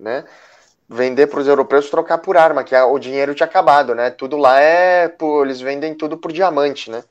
[0.00, 0.24] né?
[0.88, 4.10] Vender para os europeus trocar por arma, que o dinheiro tinha acabado, né?
[4.10, 7.04] Tudo lá é, por, eles vendem tudo por diamante, né?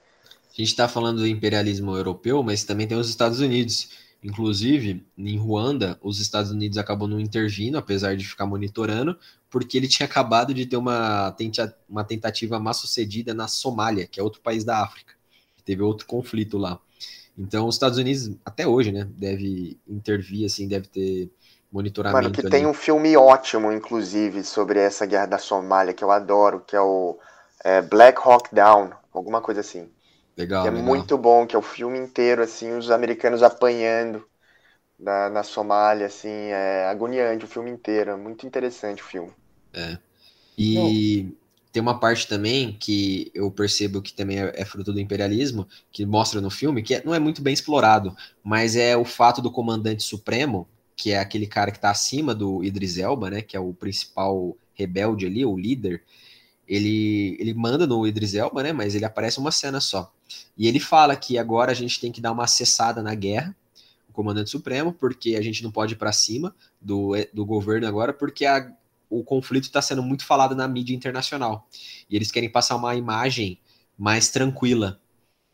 [0.58, 3.90] A gente está falando do imperialismo europeu, mas também tem os Estados Unidos
[4.26, 9.16] Inclusive, em Ruanda, os Estados Unidos acabou não intervindo, apesar de ficar monitorando,
[9.52, 11.36] porque ele tinha acabado de ter uma,
[11.88, 15.14] uma tentativa mal sucedida na Somália, que é outro país da África.
[15.64, 16.80] Teve outro conflito lá.
[17.38, 21.30] Então, os Estados Unidos, até hoje, né, deve intervir, assim, deve ter
[21.72, 22.24] monitoramento.
[22.24, 22.50] Mano, que ali.
[22.50, 26.82] tem um filme ótimo, inclusive, sobre essa guerra da Somália, que eu adoro, que é
[26.82, 27.16] o
[27.64, 29.88] é, Black Hawk Down, alguma coisa assim.
[30.38, 30.68] Legal.
[30.68, 30.86] é legal.
[30.86, 34.26] muito bom, que é o filme inteiro, assim, os americanos apanhando
[35.00, 38.12] na, na Somália, assim, é agoniante o filme inteiro.
[38.12, 39.32] É muito interessante o filme.
[39.74, 39.98] É.
[40.58, 41.34] E
[41.72, 46.06] tem uma parte também que eu percebo que também é, é, fruto do imperialismo, que
[46.06, 49.52] mostra no filme, que é, não é muito bem explorado, mas é o fato do
[49.52, 53.60] comandante supremo, que é aquele cara que está acima do Idris Elba, né, que é
[53.60, 56.02] o principal rebelde ali, o líder,
[56.68, 60.12] ele, ele manda no Idris Elba, né, mas ele aparece uma cena só.
[60.58, 63.56] E ele fala que agora a gente tem que dar uma acessada na guerra,
[64.10, 68.14] o comandante supremo, porque a gente não pode ir para cima do, do governo agora,
[68.14, 68.72] porque a,
[69.10, 71.68] o conflito está sendo muito falado na mídia internacional.
[72.10, 73.60] E eles querem passar uma imagem
[73.98, 75.00] mais tranquila.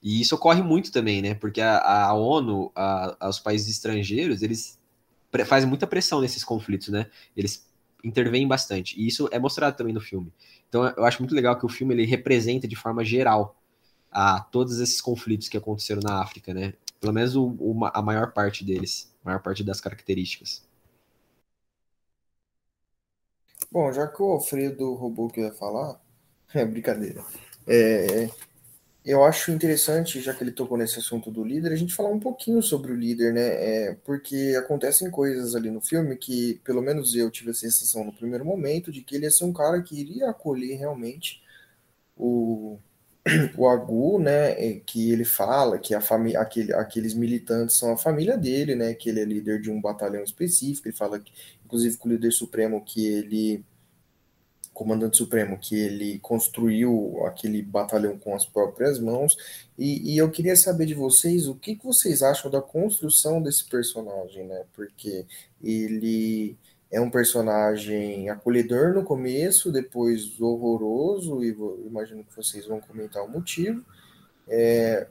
[0.01, 1.35] E isso ocorre muito também, né?
[1.35, 4.79] Porque a, a ONU, a, os países estrangeiros, eles
[5.45, 7.07] fazem muita pressão nesses conflitos, né?
[7.35, 7.69] Eles
[8.03, 8.99] intervêm bastante.
[8.99, 10.31] E isso é mostrado também no filme.
[10.71, 13.57] Então eu acho muito legal que o filme ele representa de forma geral
[14.09, 16.73] a todos esses conflitos que aconteceram na África, né?
[16.97, 20.63] Pelo menos o, o, a maior parte deles, a maior parte das características.
[23.69, 25.99] Bom, já que o Alfredo roubou o que eu ia falar,
[26.55, 27.21] é brincadeira.
[27.67, 28.29] É,
[29.03, 32.19] eu acho interessante, já que ele tocou nesse assunto do líder, a gente falar um
[32.19, 33.89] pouquinho sobre o líder, né?
[33.89, 38.13] É, porque acontecem coisas ali no filme que, pelo menos eu tive a sensação no
[38.13, 41.41] primeiro momento, de que ele ia ser um cara que iria acolher realmente
[42.17, 42.79] o,
[43.57, 47.97] o Agu, né, é, que ele fala que a família, aquele, aqueles militantes são a
[47.97, 51.31] família dele, né, que ele é líder de um batalhão específico, ele fala que,
[51.65, 53.65] inclusive com o líder supremo que ele
[54.73, 59.35] comandante supremo, que ele construiu aquele batalhão com as próprias mãos,
[59.77, 63.67] e, e, eu queria saber de vocês o que, que vocês acham da construção desse
[63.67, 64.63] personagem, né?
[64.73, 65.25] Porque
[65.63, 66.55] ele
[66.91, 73.23] é um personagem acolhedor no começo, depois horroroso, e vou, imagino que vocês vão comentar
[73.23, 73.83] o motivo.
[74.47, 75.07] É,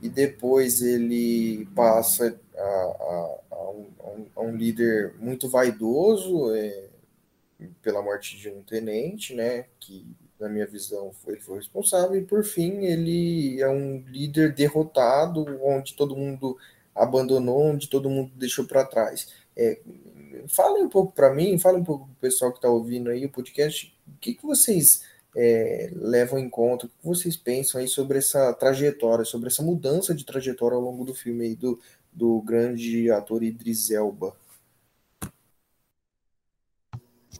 [0.00, 6.88] e depois ele passa a, a, a, um, a um, líder muito vaidoso é,
[7.82, 9.66] pela morte de um tenente, né?
[9.80, 10.06] Que
[10.38, 15.94] na minha visão ele foi responsável, e por fim ele é um líder derrotado, onde
[15.94, 16.56] todo mundo
[16.94, 19.28] abandonou, onde todo mundo deixou para trás.
[19.56, 19.80] É,
[20.48, 23.24] falem um pouco para mim, falem um pouco para o pessoal que está ouvindo aí
[23.24, 25.02] o podcast, o que, que vocês
[25.36, 30.14] é, levam em conta, o que vocês pensam aí sobre essa trajetória, sobre essa mudança
[30.14, 31.78] de trajetória ao longo do filme aí do,
[32.12, 34.34] do grande ator Idris Elba?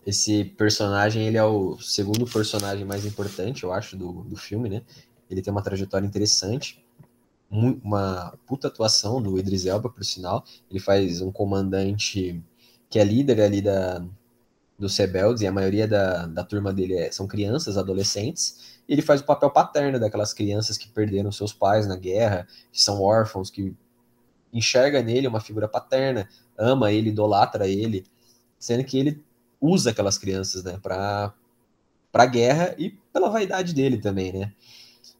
[0.04, 4.82] Esse personagem, ele é o segundo personagem mais importante, eu acho, do, do filme, né?
[5.30, 6.84] Ele tem uma trajetória interessante,
[7.50, 10.44] uma puta atuação do Idris Elba, por sinal.
[10.70, 12.42] Ele faz um comandante
[12.88, 14.04] que é líder ali da,
[14.78, 19.02] dos rebeldes, e a maioria da, da turma dele é, são crianças, adolescentes, e ele
[19.02, 23.50] faz o papel paterno daquelas crianças que perderam seus pais na guerra, que são órfãos,
[23.50, 23.74] que
[24.52, 26.28] enxerga nele uma figura paterna,
[26.58, 28.04] ama ele, idolatra ele,
[28.58, 29.24] sendo que ele
[29.62, 31.32] usa aquelas crianças, né, para
[32.10, 34.52] para guerra e pela vaidade dele também, né?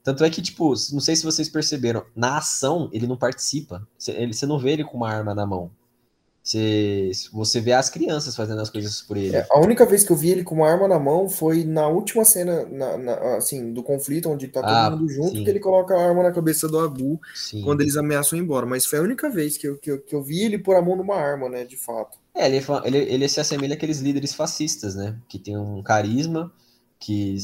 [0.05, 3.89] Tanto é que, tipo, não sei se vocês perceberam, na ação ele não participa.
[3.97, 5.71] Você não vê ele com uma arma na mão.
[6.43, 9.37] Você, você vê as crianças fazendo as coisas por ele.
[9.37, 11.87] É, a única vez que eu vi ele com uma arma na mão foi na
[11.87, 15.45] última cena, na, na, assim, do conflito, onde tá todo ah, mundo junto, sim.
[15.45, 17.63] que ele coloca a arma na cabeça do Abu sim.
[17.63, 18.67] quando eles ameaçam ir embora.
[18.67, 20.83] Mas foi a única vez que eu, que eu, que eu vi ele pôr a
[20.83, 22.19] mão numa arma, né, de fato.
[22.35, 25.17] É, ele, ele, ele se assemelha àqueles líderes fascistas, né?
[25.29, 26.53] Que tem um carisma,
[26.99, 27.37] que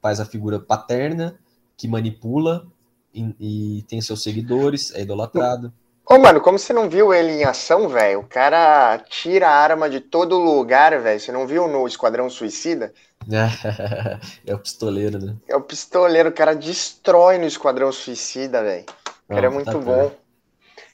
[0.00, 1.38] faz a figura paterna,
[1.76, 2.66] que manipula
[3.12, 5.72] e, e tem seus seguidores, é idolatrado.
[6.10, 8.18] Ô, mano, como você não viu ele em ação, velho?
[8.18, 11.20] O cara tira a arma de todo lugar, velho.
[11.20, 12.92] Você não viu no Esquadrão Suicida?
[14.44, 15.36] é o pistoleiro, né?
[15.46, 18.86] É o pistoleiro, o cara destrói no Esquadrão Suicida, velho.
[19.28, 20.10] O cara é muito tá bom.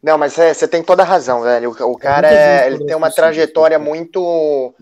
[0.03, 1.71] Não, mas é, você tem toda a razão, velho.
[1.71, 4.75] O, o cara é, ele tem uma trajetória muito.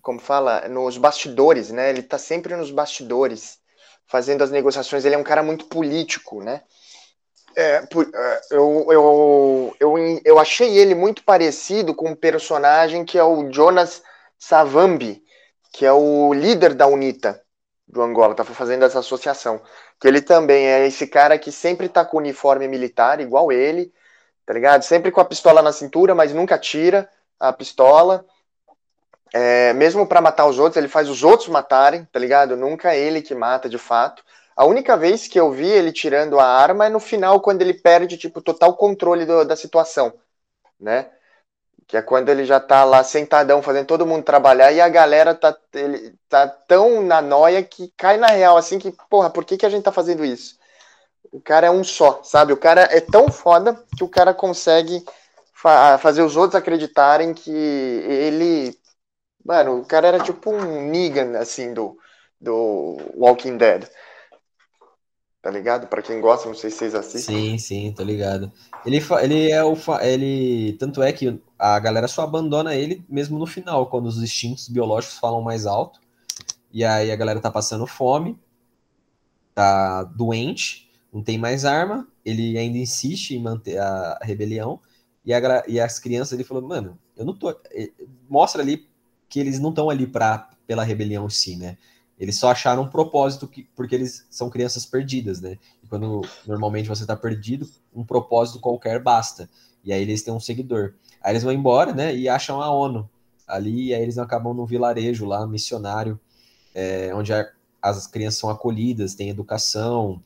[0.00, 0.68] Como fala?
[0.68, 1.90] Nos bastidores, né?
[1.90, 3.58] Ele tá sempre nos bastidores,
[4.06, 5.04] fazendo as negociações.
[5.04, 6.62] Ele é um cara muito político, né?
[7.56, 13.24] É, é, eu, eu, eu, eu achei ele muito parecido com um personagem que é
[13.24, 14.02] o Jonas
[14.38, 15.22] Savambi,
[15.72, 17.42] que é o líder da UNITA
[17.86, 19.60] do Angola, tá fazendo essa associação.
[20.00, 23.92] Que ele também é esse cara que sempre tá com uniforme militar, igual ele,
[24.46, 24.82] tá ligado?
[24.82, 28.24] Sempre com a pistola na cintura, mas nunca tira a pistola.
[29.32, 32.56] É, mesmo para matar os outros, ele faz os outros matarem, tá ligado?
[32.56, 34.24] Nunca é ele que mata de fato.
[34.60, 37.72] A única vez que eu vi ele tirando a arma é no final, quando ele
[37.72, 40.12] perde, tipo, total controle do, da situação,
[40.78, 41.10] né?
[41.86, 45.34] Que é quando ele já tá lá sentadão, fazendo todo mundo trabalhar, e a galera
[45.34, 49.56] tá, ele, tá tão na noia que cai na real, assim, que, porra, por que,
[49.56, 50.58] que a gente tá fazendo isso?
[51.32, 52.52] O cara é um só, sabe?
[52.52, 55.02] O cara é tão foda que o cara consegue
[55.54, 58.78] fa fazer os outros acreditarem que ele.
[59.42, 61.96] Mano, o cara era tipo um Negan, assim, do,
[62.38, 63.88] do Walking Dead
[65.42, 65.86] tá ligado?
[65.86, 67.50] Para quem gosta, não sei se vocês assistem.
[67.50, 68.52] Sim, sim, tô ligado.
[68.84, 69.74] Ele, ele é o.
[70.00, 74.68] Ele, tanto é que a galera só abandona ele mesmo no final, quando os instintos
[74.68, 76.00] biológicos falam mais alto.
[76.72, 78.38] E aí a galera tá passando fome,
[79.54, 82.06] tá doente, não tem mais arma.
[82.24, 84.80] Ele ainda insiste em manter a rebelião.
[85.24, 87.50] E, a, e as crianças ele falou, mano, eu não tô.
[87.72, 87.90] Eh,
[88.28, 88.88] mostra ali
[89.28, 91.76] que eles não estão ali pra, pela rebelião em si, né?
[92.20, 95.56] Eles só acharam um propósito que, porque eles são crianças perdidas, né?
[95.82, 99.48] E quando normalmente você está perdido, um propósito qualquer basta.
[99.82, 100.92] E aí eles têm um seguidor.
[101.22, 102.14] Aí eles vão embora, né?
[102.14, 103.08] E acham a ONU
[103.48, 106.20] ali, e aí eles acabam no vilarejo lá, missionário,
[106.74, 107.50] é, onde a,
[107.80, 110.22] as crianças são acolhidas, tem educação,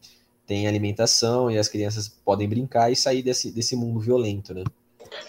[0.47, 4.65] tem alimentação, e as crianças podem brincar e sair desse, desse mundo violento, né?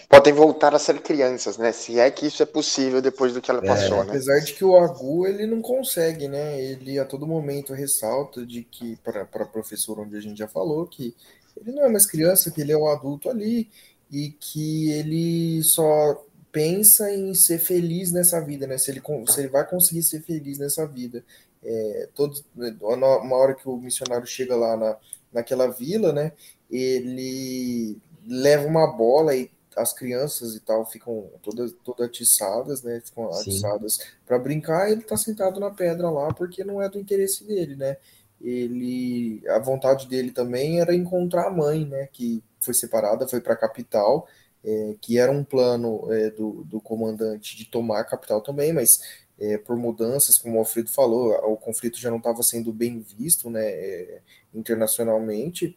[0.08, 1.72] Podem voltar a ser crianças, né?
[1.72, 4.10] Se é que isso é possível depois do que ela é, passou, né?
[4.10, 6.60] Apesar de que o Agu ele não consegue, né?
[6.60, 10.86] Ele a todo momento ressalta de que para a professora onde a gente já falou
[10.86, 11.14] que
[11.56, 13.68] ele não é mais criança, que ele é um adulto ali
[14.10, 16.22] e que ele só
[16.52, 18.78] pensa em ser feliz nessa vida, né?
[18.78, 21.24] Se ele, se ele vai conseguir ser feliz nessa vida.
[21.62, 22.44] É, todos,
[22.80, 24.96] uma hora que o missionário chega lá na,
[25.32, 26.32] naquela vila, né?
[26.70, 33.00] Ele leva uma bola e as crianças e tal ficam todas, todas atiçadas, né?
[33.04, 33.40] Ficam Sim.
[33.40, 37.76] atiçadas para brincar, ele tá sentado na pedra lá porque não é do interesse dele,
[37.76, 37.98] né?
[38.40, 42.08] Ele, a vontade dele também era encontrar a mãe, né?
[42.10, 44.26] Que foi separada, foi para a capital,
[44.64, 49.00] é, que era um plano é, do, do comandante de tomar a capital também, mas
[49.38, 53.50] é, por mudanças, como o Alfredo falou, o conflito já não estava sendo bem visto,
[53.50, 53.66] né?
[53.66, 54.20] É,
[54.54, 55.76] internacionalmente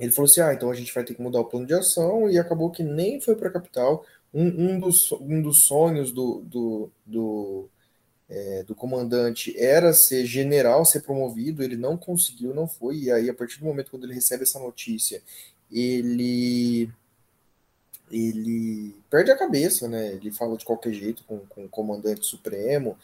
[0.00, 2.28] ele falou assim: ah, então a gente vai ter que mudar o plano de ação,
[2.30, 4.04] e acabou que nem foi para a capital.
[4.32, 7.68] Um, um, dos, um dos sonhos do, do, do,
[8.28, 13.28] é, do comandante era ser general, ser promovido, ele não conseguiu, não foi, e aí
[13.28, 15.20] a partir do momento quando ele recebe essa notícia,
[15.70, 16.90] ele
[18.10, 20.14] ele perde a cabeça, né?
[20.14, 22.96] Ele fala de qualquer jeito com, com o comandante supremo,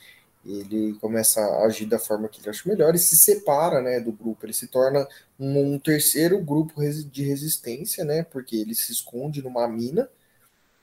[0.47, 4.13] ele começa a agir da forma que ele acha melhor e se separa né, do
[4.13, 4.47] grupo.
[4.47, 5.07] Ele se torna
[5.39, 8.23] um, terceiro grupo de resistência, né?
[8.23, 10.09] Porque ele se esconde numa mina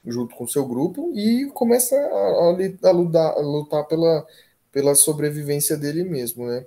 [0.06, 4.28] junto com seu grupo e começa a, a, lutar, a lutar pela,
[4.72, 6.66] pela sobrevivência dele mesmo, né?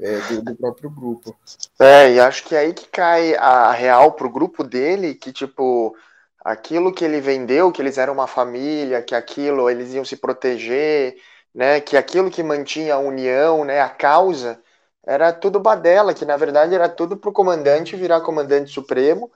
[0.00, 1.36] É, do, do, próprio grupo.
[1.78, 5.94] É, e acho que é aí que cai a real pro grupo dele, que tipo,
[6.42, 11.16] aquilo que ele vendeu, que eles eram uma família, que aquilo eles iam se proteger,
[11.54, 14.60] né, que aquilo que mantinha a união, né, a causa,
[15.06, 19.30] era tudo badela, que na verdade era tudo para o comandante virar comandante supremo,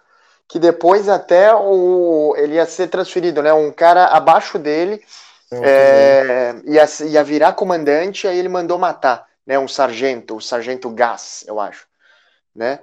[0.48, 5.02] que depois até o, ele ia ser transferido, né, um cara abaixo dele
[5.50, 11.44] é, ia, ia virar comandante, aí ele mandou matar, né, um sargento, o sargento Gas,
[11.46, 11.86] eu acho,
[12.54, 12.80] né,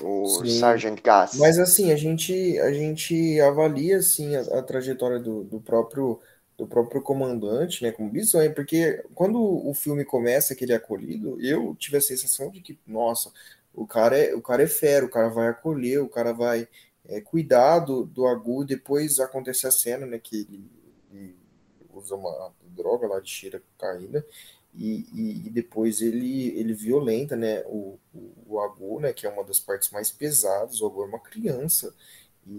[0.00, 0.58] o Sim.
[0.58, 1.34] Sargent Gas.
[1.34, 6.20] Mas assim, a gente, a gente avalia assim a, a trajetória do, do próprio
[6.60, 11.40] do próprio comandante, né, como bizonho, porque quando o filme começa que ele é acolhido,
[11.40, 13.32] eu tive a sensação de que, nossa,
[13.72, 16.68] o cara é, o cara é fera, o cara vai acolher, o cara vai
[17.06, 20.70] é, cuidar do, do Agu, depois acontece a cena, né, que ele,
[21.10, 21.36] ele
[21.94, 24.22] usa uma droga lá de cheira cocaína,
[24.74, 29.30] e, e, e, depois ele, ele violenta, né, o, o, o Agu, né, que é
[29.30, 31.94] uma das partes mais pesadas, o Agu é uma criança,
[32.46, 32.52] e,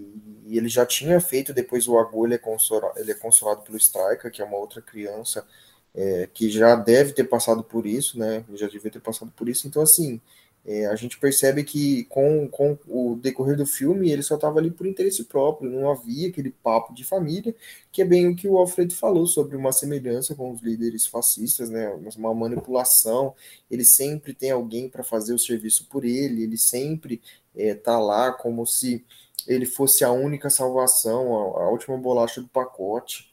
[0.52, 3.78] e ele já tinha feito, depois o Agu ele é, consolado, ele é consolado pelo
[3.78, 5.46] Striker, que é uma outra criança
[5.94, 8.44] é, que já deve ter passado por isso, né?
[8.52, 9.66] Já devia ter passado por isso.
[9.66, 10.20] Então, assim,
[10.66, 14.70] é, a gente percebe que com, com o decorrer do filme ele só estava ali
[14.70, 17.54] por interesse próprio, não havia aquele papo de família,
[17.90, 21.70] que é bem o que o Alfredo falou sobre uma semelhança com os líderes fascistas,
[21.70, 21.88] né?
[22.14, 23.34] Uma manipulação.
[23.70, 27.22] Ele sempre tem alguém para fazer o serviço por ele, ele sempre
[27.54, 29.02] está é, lá como se
[29.46, 33.32] ele fosse a única salvação, a, a última bolacha do pacote.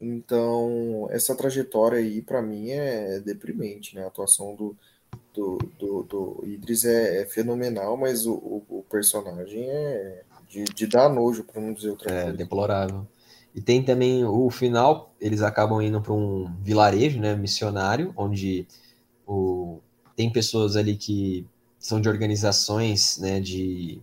[0.00, 4.04] Então, essa trajetória aí, para mim, é deprimente, né?
[4.04, 4.76] A atuação do,
[5.34, 10.86] do, do, do Idris é, é, fenomenal, mas o, o, o, personagem é de, de
[10.86, 12.34] dar nojo, para não dizer outra é, coisa.
[12.34, 13.06] É, deplorável.
[13.54, 18.66] E tem também o final, eles acabam indo para um vilarejo, né, missionário, onde
[19.26, 19.80] o,
[20.14, 21.46] tem pessoas ali que
[21.78, 24.00] são de organizações, né, de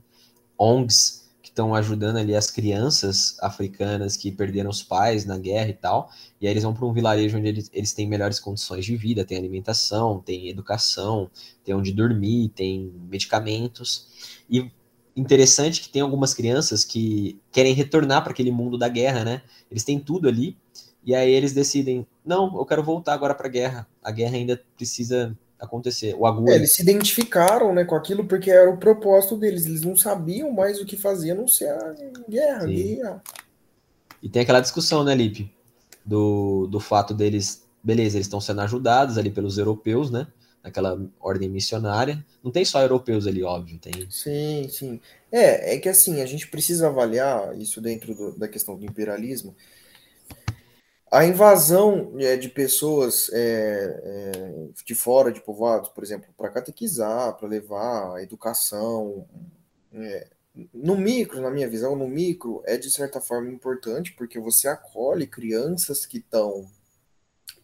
[0.58, 5.74] ONGs que estão ajudando ali as crianças africanas que perderam os pais na guerra e
[5.74, 6.10] tal.
[6.42, 9.24] E aí eles vão para um vilarejo onde eles, eles têm melhores condições de vida,
[9.24, 11.30] tem alimentação, tem educação,
[11.64, 14.08] tem onde dormir, tem medicamentos.
[14.50, 14.72] E
[15.16, 19.42] interessante que tem algumas crianças que querem retornar para aquele mundo da guerra, né?
[19.70, 20.58] Eles têm tudo ali.
[21.06, 23.88] E aí eles decidem, não, eu quero voltar agora para a guerra.
[24.04, 26.16] A guerra ainda precisa acontecer.
[26.18, 29.66] O Agu, é, eles se identificaram né, com aquilo porque era o propósito deles.
[29.66, 31.96] Eles não sabiam mais o que fazer a não ser a
[32.30, 32.66] guerra.
[32.66, 33.24] guerra.
[34.22, 35.52] E tem aquela discussão, né, Lipe?
[36.06, 37.64] Do, do fato deles.
[37.84, 40.28] Beleza, eles estão sendo ajudados ali pelos europeus, né?
[40.64, 42.26] Naquela ordem missionária.
[42.44, 43.78] Não tem só europeus ali, óbvio.
[43.78, 44.10] Tem...
[44.10, 45.00] Sim, sim.
[45.32, 49.56] É, é que assim, a gente precisa avaliar isso dentro do, da questão do imperialismo
[51.16, 57.38] a invasão é, de pessoas é, é, de fora de povoados, por exemplo, para catequizar,
[57.38, 59.26] para levar a educação,
[59.94, 60.28] é,
[60.74, 65.26] no micro, na minha visão, no micro é de certa forma importante porque você acolhe
[65.26, 66.70] crianças que estão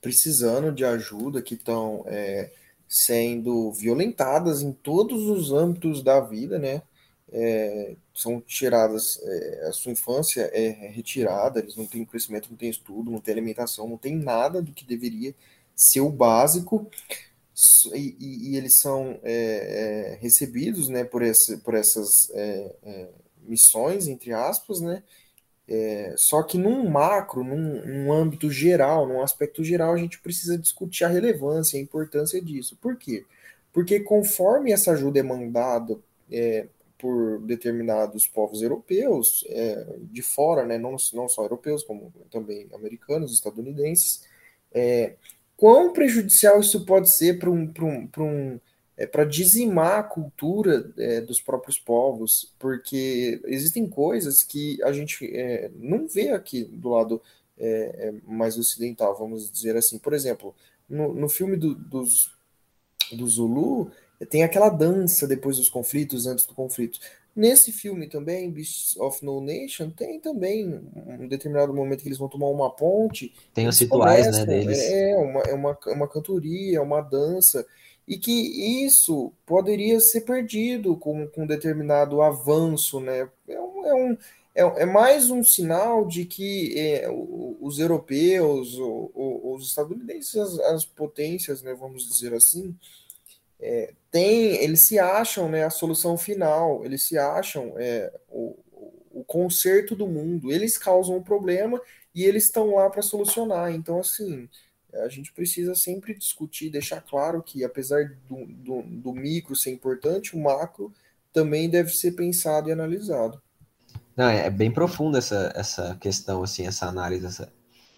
[0.01, 2.51] precisando de ajuda, que estão é,
[2.87, 6.81] sendo violentadas em todos os âmbitos da vida, né?
[7.31, 12.69] É, são tiradas, é, a sua infância é retirada, eles não têm crescimento, não têm
[12.69, 15.33] estudo, não têm alimentação, não tem nada do que deveria
[15.75, 16.89] ser o básico,
[17.93, 23.09] e, e, e eles são é, é, recebidos né, por, esse, por essas é, é,
[23.43, 25.03] missões, entre aspas, né?
[26.17, 31.05] só que num macro, num, num âmbito geral, num aspecto geral, a gente precisa discutir
[31.05, 32.77] a relevância, a importância disso.
[32.81, 33.23] Por quê?
[33.71, 35.97] Porque conforme essa ajuda é mandada
[36.29, 36.67] é,
[37.01, 43.33] por determinados povos europeus, é, de fora, né, não, não só europeus, como também americanos,
[43.33, 44.23] estadunidenses,
[44.71, 45.15] é,
[45.57, 48.59] quão prejudicial isso pode ser para um, um, um
[48.95, 55.71] é, dizimar a cultura é, dos próprios povos, porque existem coisas que a gente é,
[55.75, 57.19] não vê aqui do lado
[57.57, 59.97] é, é, mais ocidental, vamos dizer assim.
[59.97, 60.53] Por exemplo,
[60.87, 62.31] no, no filme do, dos,
[63.11, 63.91] do Zulu,
[64.29, 66.99] tem aquela dança depois dos conflitos, antes do conflito.
[67.33, 72.27] Nesse filme também, Beasts of No Nation, tem também um determinado momento que eles vão
[72.27, 73.33] tomar uma ponte.
[73.53, 74.77] Tem os rituais, né, deles.
[74.79, 77.65] É, uma, é uma, é uma cantoria, é uma dança,
[78.05, 83.29] e que isso poderia ser perdido com, com determinado avanço, né?
[83.47, 84.17] É, um, é, um,
[84.53, 88.77] é, é mais um sinal de que é, os europeus,
[89.15, 92.75] os estadunidenses, as, as potências, né, vamos dizer assim,
[93.61, 98.57] é, tem, eles se acham né, a solução final, eles se acham é, o,
[99.11, 101.79] o conserto do mundo, eles causam um problema
[102.13, 103.71] e eles estão lá para solucionar.
[103.71, 104.49] Então, assim,
[104.93, 110.35] a gente precisa sempre discutir, deixar claro que, apesar do, do, do micro ser importante,
[110.35, 110.91] o macro
[111.31, 113.41] também deve ser pensado e analisado.
[114.17, 117.51] Não, é bem profunda essa, essa questão, assim, essa análise, essa...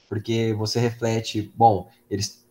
[0.08, 2.43] porque você reflete, bom, eles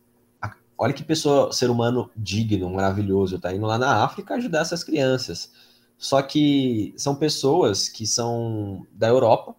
[0.83, 5.49] Olha que pessoa, ser humano digno, maravilhoso, tá indo lá na África ajudar essas crianças.
[5.97, 9.55] Só que são pessoas que são da Europa,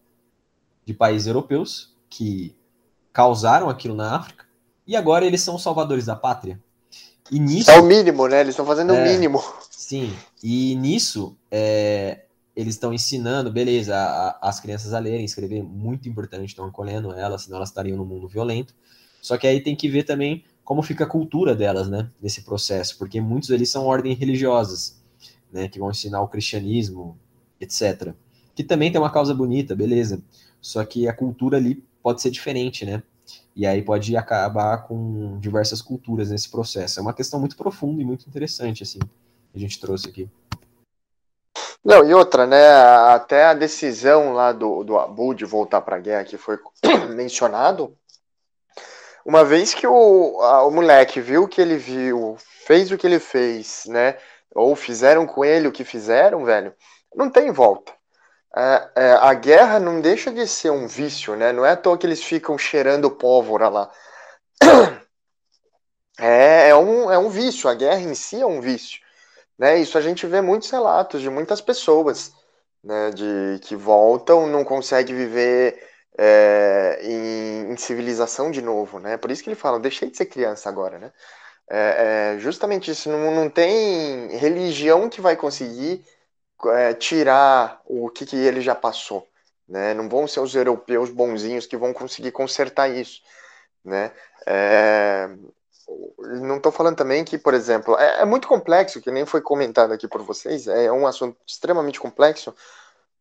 [0.85, 2.55] de países europeus, que
[3.11, 4.45] causaram aquilo na África,
[4.87, 6.63] e agora eles são salvadores da pátria.
[7.31, 8.41] E nisso, é o mínimo, né?
[8.43, 9.43] Eles estão fazendo é, o mínimo.
[9.71, 15.63] Sim, e nisso é, eles estão ensinando, beleza, a, a, as crianças a lerem, escrever,
[15.63, 18.75] muito importante, estão acolhendo elas, senão elas estariam no mundo violento.
[19.23, 22.97] Só que aí tem que ver também como fica a cultura delas, né, nesse processo,
[22.99, 25.03] porque muitos deles são ordens religiosas,
[25.53, 27.19] né, que vão ensinar o cristianismo,
[27.61, 28.15] etc.
[28.55, 30.23] Que também tem uma causa bonita, beleza.
[30.61, 33.03] Só que a cultura ali pode ser diferente, né?
[33.55, 36.99] E aí pode acabar com diversas culturas nesse processo.
[36.99, 40.29] É uma questão muito profunda e muito interessante, assim, que a gente trouxe aqui.
[41.85, 42.67] Não, e outra, né?
[43.13, 46.59] Até a decisão lá do, do Abu de voltar para a guerra, que foi
[47.15, 47.95] mencionado,
[49.25, 53.07] uma vez que o, a, o moleque viu o que ele viu, fez o que
[53.07, 54.19] ele fez, né?
[54.55, 56.75] Ou fizeram com ele o que fizeram, velho,
[57.15, 57.93] não tem volta.
[58.57, 61.53] É, é, a guerra não deixa de ser um vício, né?
[61.53, 63.91] Não é à toa que eles ficam cheirando pólvora lá.
[66.17, 69.01] É, é, um, é um vício, a guerra em si é um vício.
[69.59, 69.79] Né?
[69.79, 72.33] Isso a gente vê muitos relatos de muitas pessoas
[72.85, 73.11] né?
[73.11, 75.77] de que voltam, não conseguem viver
[76.19, 79.17] é, em, em, civilização de novo, né?
[79.17, 81.13] Por isso que ele fala, deixei de ser criança agora, né?
[81.69, 86.05] É, é justamente isso, não, não tem religião que vai conseguir
[86.67, 89.27] é, tirar o que, que ele já passou,
[89.69, 89.95] né?
[89.95, 93.21] Não vão ser os europeus bonzinhos que vão conseguir consertar isso,
[93.85, 94.13] né?
[94.47, 95.29] É,
[96.19, 99.93] não estou falando também que, por exemplo, é, é, muito complexo, que nem foi comentado
[99.93, 102.55] aqui por vocês, é um assunto extremamente complexo,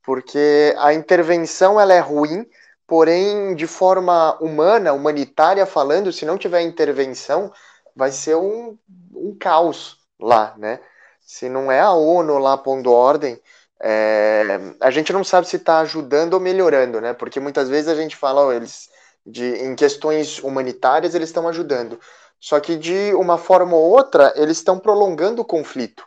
[0.03, 2.47] porque a intervenção ela é ruim
[2.87, 7.51] porém, de forma humana, humanitária falando, se não tiver intervenção,
[7.95, 8.77] vai ser um,
[9.13, 10.79] um caos lá, né?
[11.25, 13.39] Se não é a ONU lá pondo ordem,
[13.81, 14.43] é,
[14.79, 17.13] a gente não sabe se está ajudando ou melhorando, né?
[17.13, 18.89] Porque muitas vezes a gente fala, oh, eles
[19.25, 21.99] de, em questões humanitárias eles estão ajudando,
[22.39, 26.05] só que de uma forma ou outra eles estão prolongando o conflito,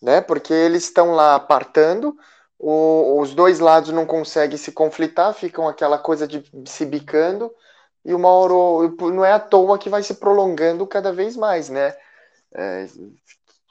[0.00, 0.20] né?
[0.20, 2.16] Porque eles estão lá apartando,
[2.62, 7.50] o, os dois lados não conseguem se conflitar, ficam aquela coisa de se bicando,
[8.04, 11.94] e uma hora não é à toa que vai se prolongando cada vez mais, né?
[12.54, 12.86] É,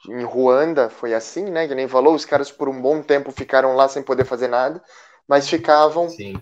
[0.08, 1.68] em Ruanda foi assim, né?
[1.68, 4.82] Que nem falou, os caras por um bom tempo ficaram lá sem poder fazer nada,
[5.28, 6.34] mas ficavam Sim.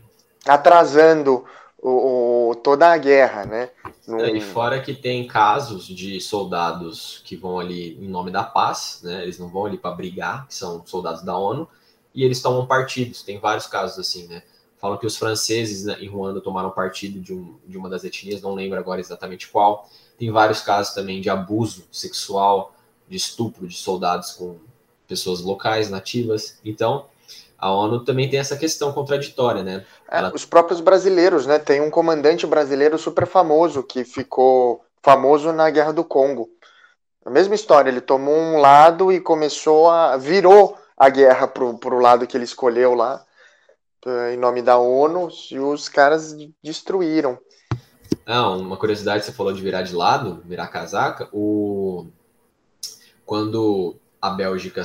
[0.47, 1.45] atrasando
[1.77, 3.71] o, o, toda a guerra, né?
[4.07, 4.25] No...
[4.25, 9.23] E fora que tem casos de soldados que vão ali em nome da paz, né?
[9.23, 11.69] Eles não vão ali para brigar, que são soldados da ONU,
[12.19, 13.23] e eles tomam partidos.
[13.23, 14.43] Tem vários casos assim, né?
[14.77, 18.43] Falam que os franceses né, em Ruanda tomaram partido de, um, de uma das etnias,
[18.43, 19.89] não lembro agora exatamente qual.
[20.19, 22.75] Tem vários casos também de abuso sexual,
[23.09, 24.57] de estupro de soldados com
[25.07, 26.59] pessoas locais, nativas.
[26.65, 27.07] Então,
[27.57, 29.85] a ONU também tem essa questão contraditória, né?
[30.11, 30.33] É, Ela...
[30.35, 31.61] Os próprios brasileiros, né?
[31.61, 36.51] Tem um comandante brasileiro super famoso que ficou famoso na Guerra do Congo.
[37.25, 40.17] A mesma história, ele tomou um lado e começou a.
[40.17, 43.25] virou a guerra pro, pro lado que ele escolheu lá,
[44.33, 47.39] em nome da ONU, e os caras destruíram.
[48.27, 52.07] Não, uma curiosidade, você falou de virar de lado, virar casaca, o...
[53.25, 54.85] quando a Bélgica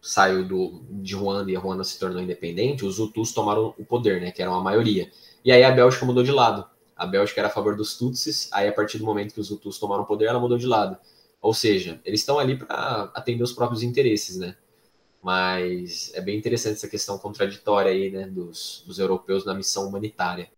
[0.00, 4.20] saiu do, de Ruanda e a Ruanda se tornou independente, os Hutus tomaram o poder,
[4.20, 5.10] né, que eram a maioria.
[5.44, 6.64] E aí a Bélgica mudou de lado.
[6.96, 9.78] A Bélgica era a favor dos Tutsis, aí a partir do momento que os Hutus
[9.78, 10.96] tomaram o poder, ela mudou de lado.
[11.40, 14.56] Ou seja, eles estão ali para atender os próprios interesses, né?
[15.22, 20.48] Mas é bem interessante essa questão contraditória aí, né, dos, dos europeus na missão humanitária.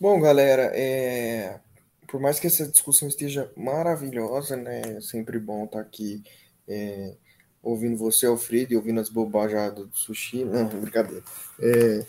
[0.00, 1.60] Bom, galera, é...
[2.08, 6.22] por mais que essa discussão esteja maravilhosa, né, é sempre bom estar aqui
[6.66, 7.14] é...
[7.62, 10.44] ouvindo você, Alfredo, e ouvindo as bobagens do sushi.
[10.44, 11.22] Não, brincadeira.
[11.60, 12.04] É...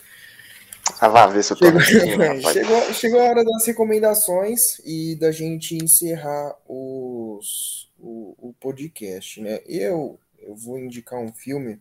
[1.00, 1.80] Ah, vá ver se eu tô chegou,
[2.52, 9.60] chegou, chegou, a hora das recomendações e da gente encerrar os, o, o podcast, né?
[9.66, 11.80] Eu, eu vou indicar um filme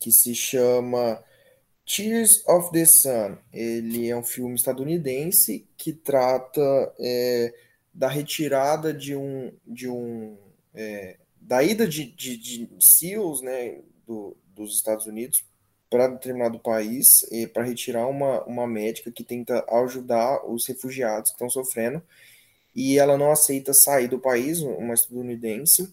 [0.00, 1.22] que se chama
[1.86, 3.38] Tears of the Sun.
[3.52, 6.60] Ele é um filme estadunidense que trata
[6.98, 7.54] é,
[7.94, 10.36] da retirada de um, de um
[10.74, 15.44] é, da ida de, de, de SEALs, né, do, dos Estados Unidos
[15.88, 21.48] para determinado país para retirar uma, uma médica que tenta ajudar os refugiados que estão
[21.48, 22.02] sofrendo
[22.78, 25.92] e ela não aceita sair do país, uma estadunidense,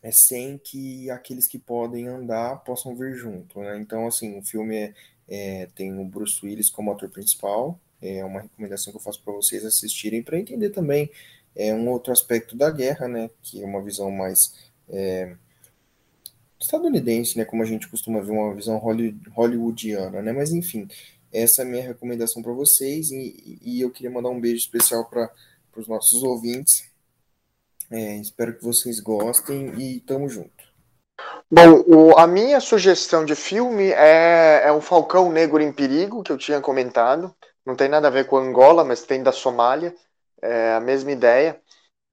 [0.00, 3.58] é, sem que aqueles que podem andar possam vir junto.
[3.58, 3.80] Né?
[3.80, 4.94] Então, assim, o filme é,
[5.26, 9.32] é, tem o Bruce Willis como ator principal, é uma recomendação que eu faço para
[9.32, 11.10] vocês assistirem para entender também
[11.56, 13.28] é, um outro aspecto da guerra, né?
[13.42, 14.54] que é uma visão mais
[14.88, 15.34] é,
[16.60, 20.88] estadunidense, né, como a gente costuma ver uma visão hollywoodiana, né, mas enfim,
[21.32, 25.04] essa é a minha recomendação para vocês e, e, eu queria mandar um beijo especial
[25.06, 25.30] para
[25.76, 26.84] os nossos ouvintes.
[27.90, 30.64] É, espero que vocês gostem e tamo junto.
[31.50, 36.32] Bom, o, a minha sugestão de filme é, é o Falcão Negro em Perigo, que
[36.32, 37.34] eu tinha comentado.
[37.64, 39.94] Não tem nada a ver com Angola, mas tem da Somália.
[40.42, 41.60] É a mesma ideia.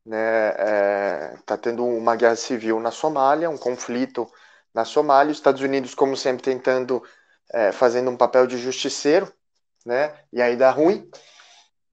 [0.06, 0.18] Né?
[0.58, 4.28] É, tá tendo uma guerra civil na Somália, um conflito
[4.74, 7.04] na Somália, os Estados Unidos, como sempre, tentando,
[7.52, 9.32] é, fazendo um papel de justiceiro,
[9.86, 10.14] né?
[10.32, 11.10] E aí dá ruim,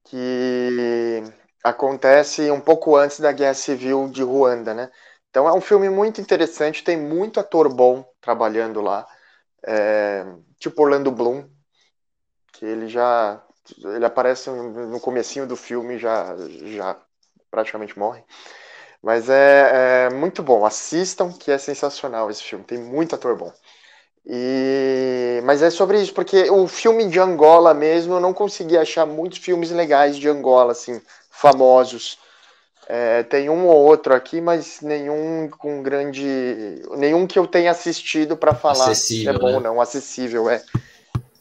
[0.05, 1.23] que
[1.63, 4.91] acontece um pouco antes da Guerra Civil de Ruanda, né?
[5.31, 9.07] Então é um filme muito interessante, tem muito ator bom trabalhando lá,
[9.67, 10.25] é,
[10.59, 11.49] tipo Orlando Bloom,
[12.53, 13.43] que ele já
[13.85, 16.35] ele aparece no comecinho do filme já
[16.77, 16.97] já
[17.51, 18.23] praticamente morre.
[19.03, 20.65] Mas é, é, muito bom.
[20.67, 22.65] Assistam, que é sensacional esse filme.
[22.65, 23.53] Tem muito ator bom.
[24.27, 25.41] E...
[25.45, 29.39] Mas é sobre isso, porque o filme de Angola mesmo, eu não consegui achar muitos
[29.39, 31.01] filmes legais de Angola, assim,
[31.39, 32.18] famosos.
[32.89, 36.82] É, tem um ou outro aqui, mas nenhum com grande.
[36.97, 39.55] Nenhum que eu tenha assistido para falar acessível, se é bom né?
[39.57, 39.80] ou não.
[39.80, 40.62] Acessível, é.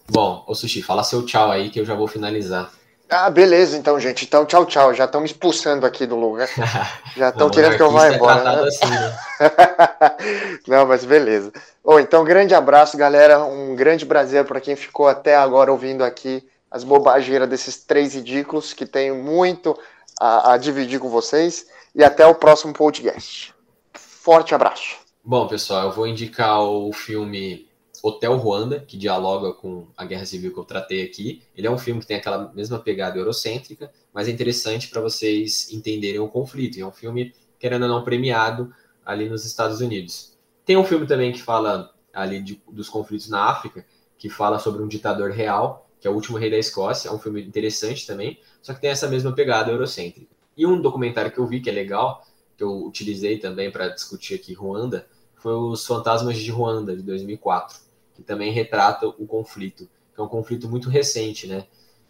[0.09, 2.71] Bom, ô Sushi, fala seu tchau aí que eu já vou finalizar.
[3.09, 4.25] Ah, beleza, então, gente.
[4.25, 4.93] Então, tchau, tchau.
[4.93, 6.49] Já estão me expulsando aqui do lugar.
[7.15, 8.65] Já estão querendo que eu vá embora.
[8.65, 9.17] É assim, né?
[10.67, 11.53] Não, mas beleza.
[11.83, 13.41] Bom, então, grande abraço, galera.
[13.45, 18.73] Um grande prazer para quem ficou até agora ouvindo aqui as bobageiras desses três ridículos,
[18.73, 19.77] que tenho muito
[20.19, 21.67] a, a dividir com vocês.
[21.95, 23.53] E até o próximo podcast.
[23.93, 24.97] Forte abraço.
[25.23, 27.67] Bom, pessoal, eu vou indicar o filme
[28.03, 31.41] Hotel Ruanda, que dialoga com a guerra civil que eu tratei aqui.
[31.55, 35.71] Ele é um filme que tem aquela mesma pegada eurocêntrica, mas é interessante para vocês
[35.71, 36.79] entenderem o conflito.
[36.79, 38.73] é um filme, querendo ou não, premiado
[39.05, 40.37] ali nos Estados Unidos.
[40.65, 43.85] Tem um filme também que fala ali de, dos conflitos na África,
[44.17, 47.09] que fala sobre um ditador real, que é o último rei da Escócia.
[47.09, 50.27] É um filme interessante também, só que tem essa mesma pegada eurocêntrica.
[50.55, 52.25] E um documentário que eu vi que é legal,
[52.55, 57.87] que eu utilizei também para discutir aqui Ruanda, foi Os Fantasmas de Ruanda, de 2004
[58.17, 61.67] que também retrata o conflito, que é um conflito muito recente, né?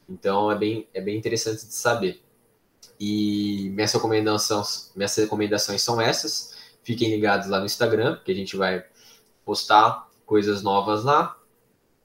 [0.07, 2.23] Então é bem, é bem interessante de saber.
[2.97, 6.55] E minhas recomendações, minhas recomendações são essas.
[6.81, 8.85] Fiquem ligados lá no Instagram, que a gente vai
[9.43, 11.36] postar coisas novas lá.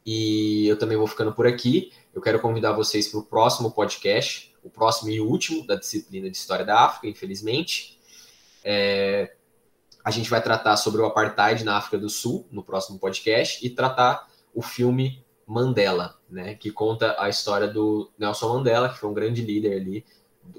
[0.05, 1.93] E eu também vou ficando por aqui.
[2.15, 6.37] Eu quero convidar vocês para o próximo podcast, o próximo e último da disciplina de
[6.37, 7.99] História da África, infelizmente.
[8.65, 9.35] É,
[10.05, 13.71] a gente vai tratar sobre o apartheid na África do Sul no próximo podcast e
[13.71, 19.15] tratar o filme Mandela, né, que conta a história do Nelson Mandela, que foi um
[19.15, 20.05] grande líder ali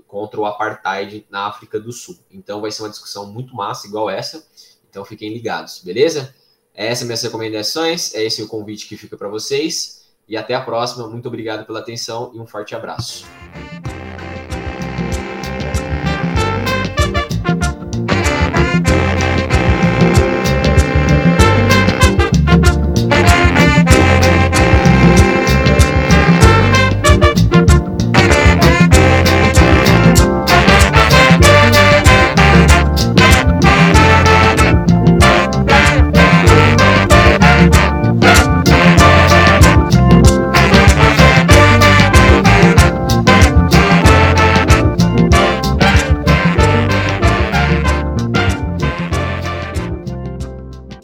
[0.07, 2.17] contra o apartheid na África do Sul.
[2.31, 4.45] Então vai ser uma discussão muito massa, igual essa.
[4.89, 6.33] Então fiquem ligados, beleza?
[6.73, 10.03] Essas são minhas recomendações, é esse o convite que fica para vocês.
[10.27, 11.07] E até a próxima.
[11.07, 13.25] Muito obrigado pela atenção e um forte abraço.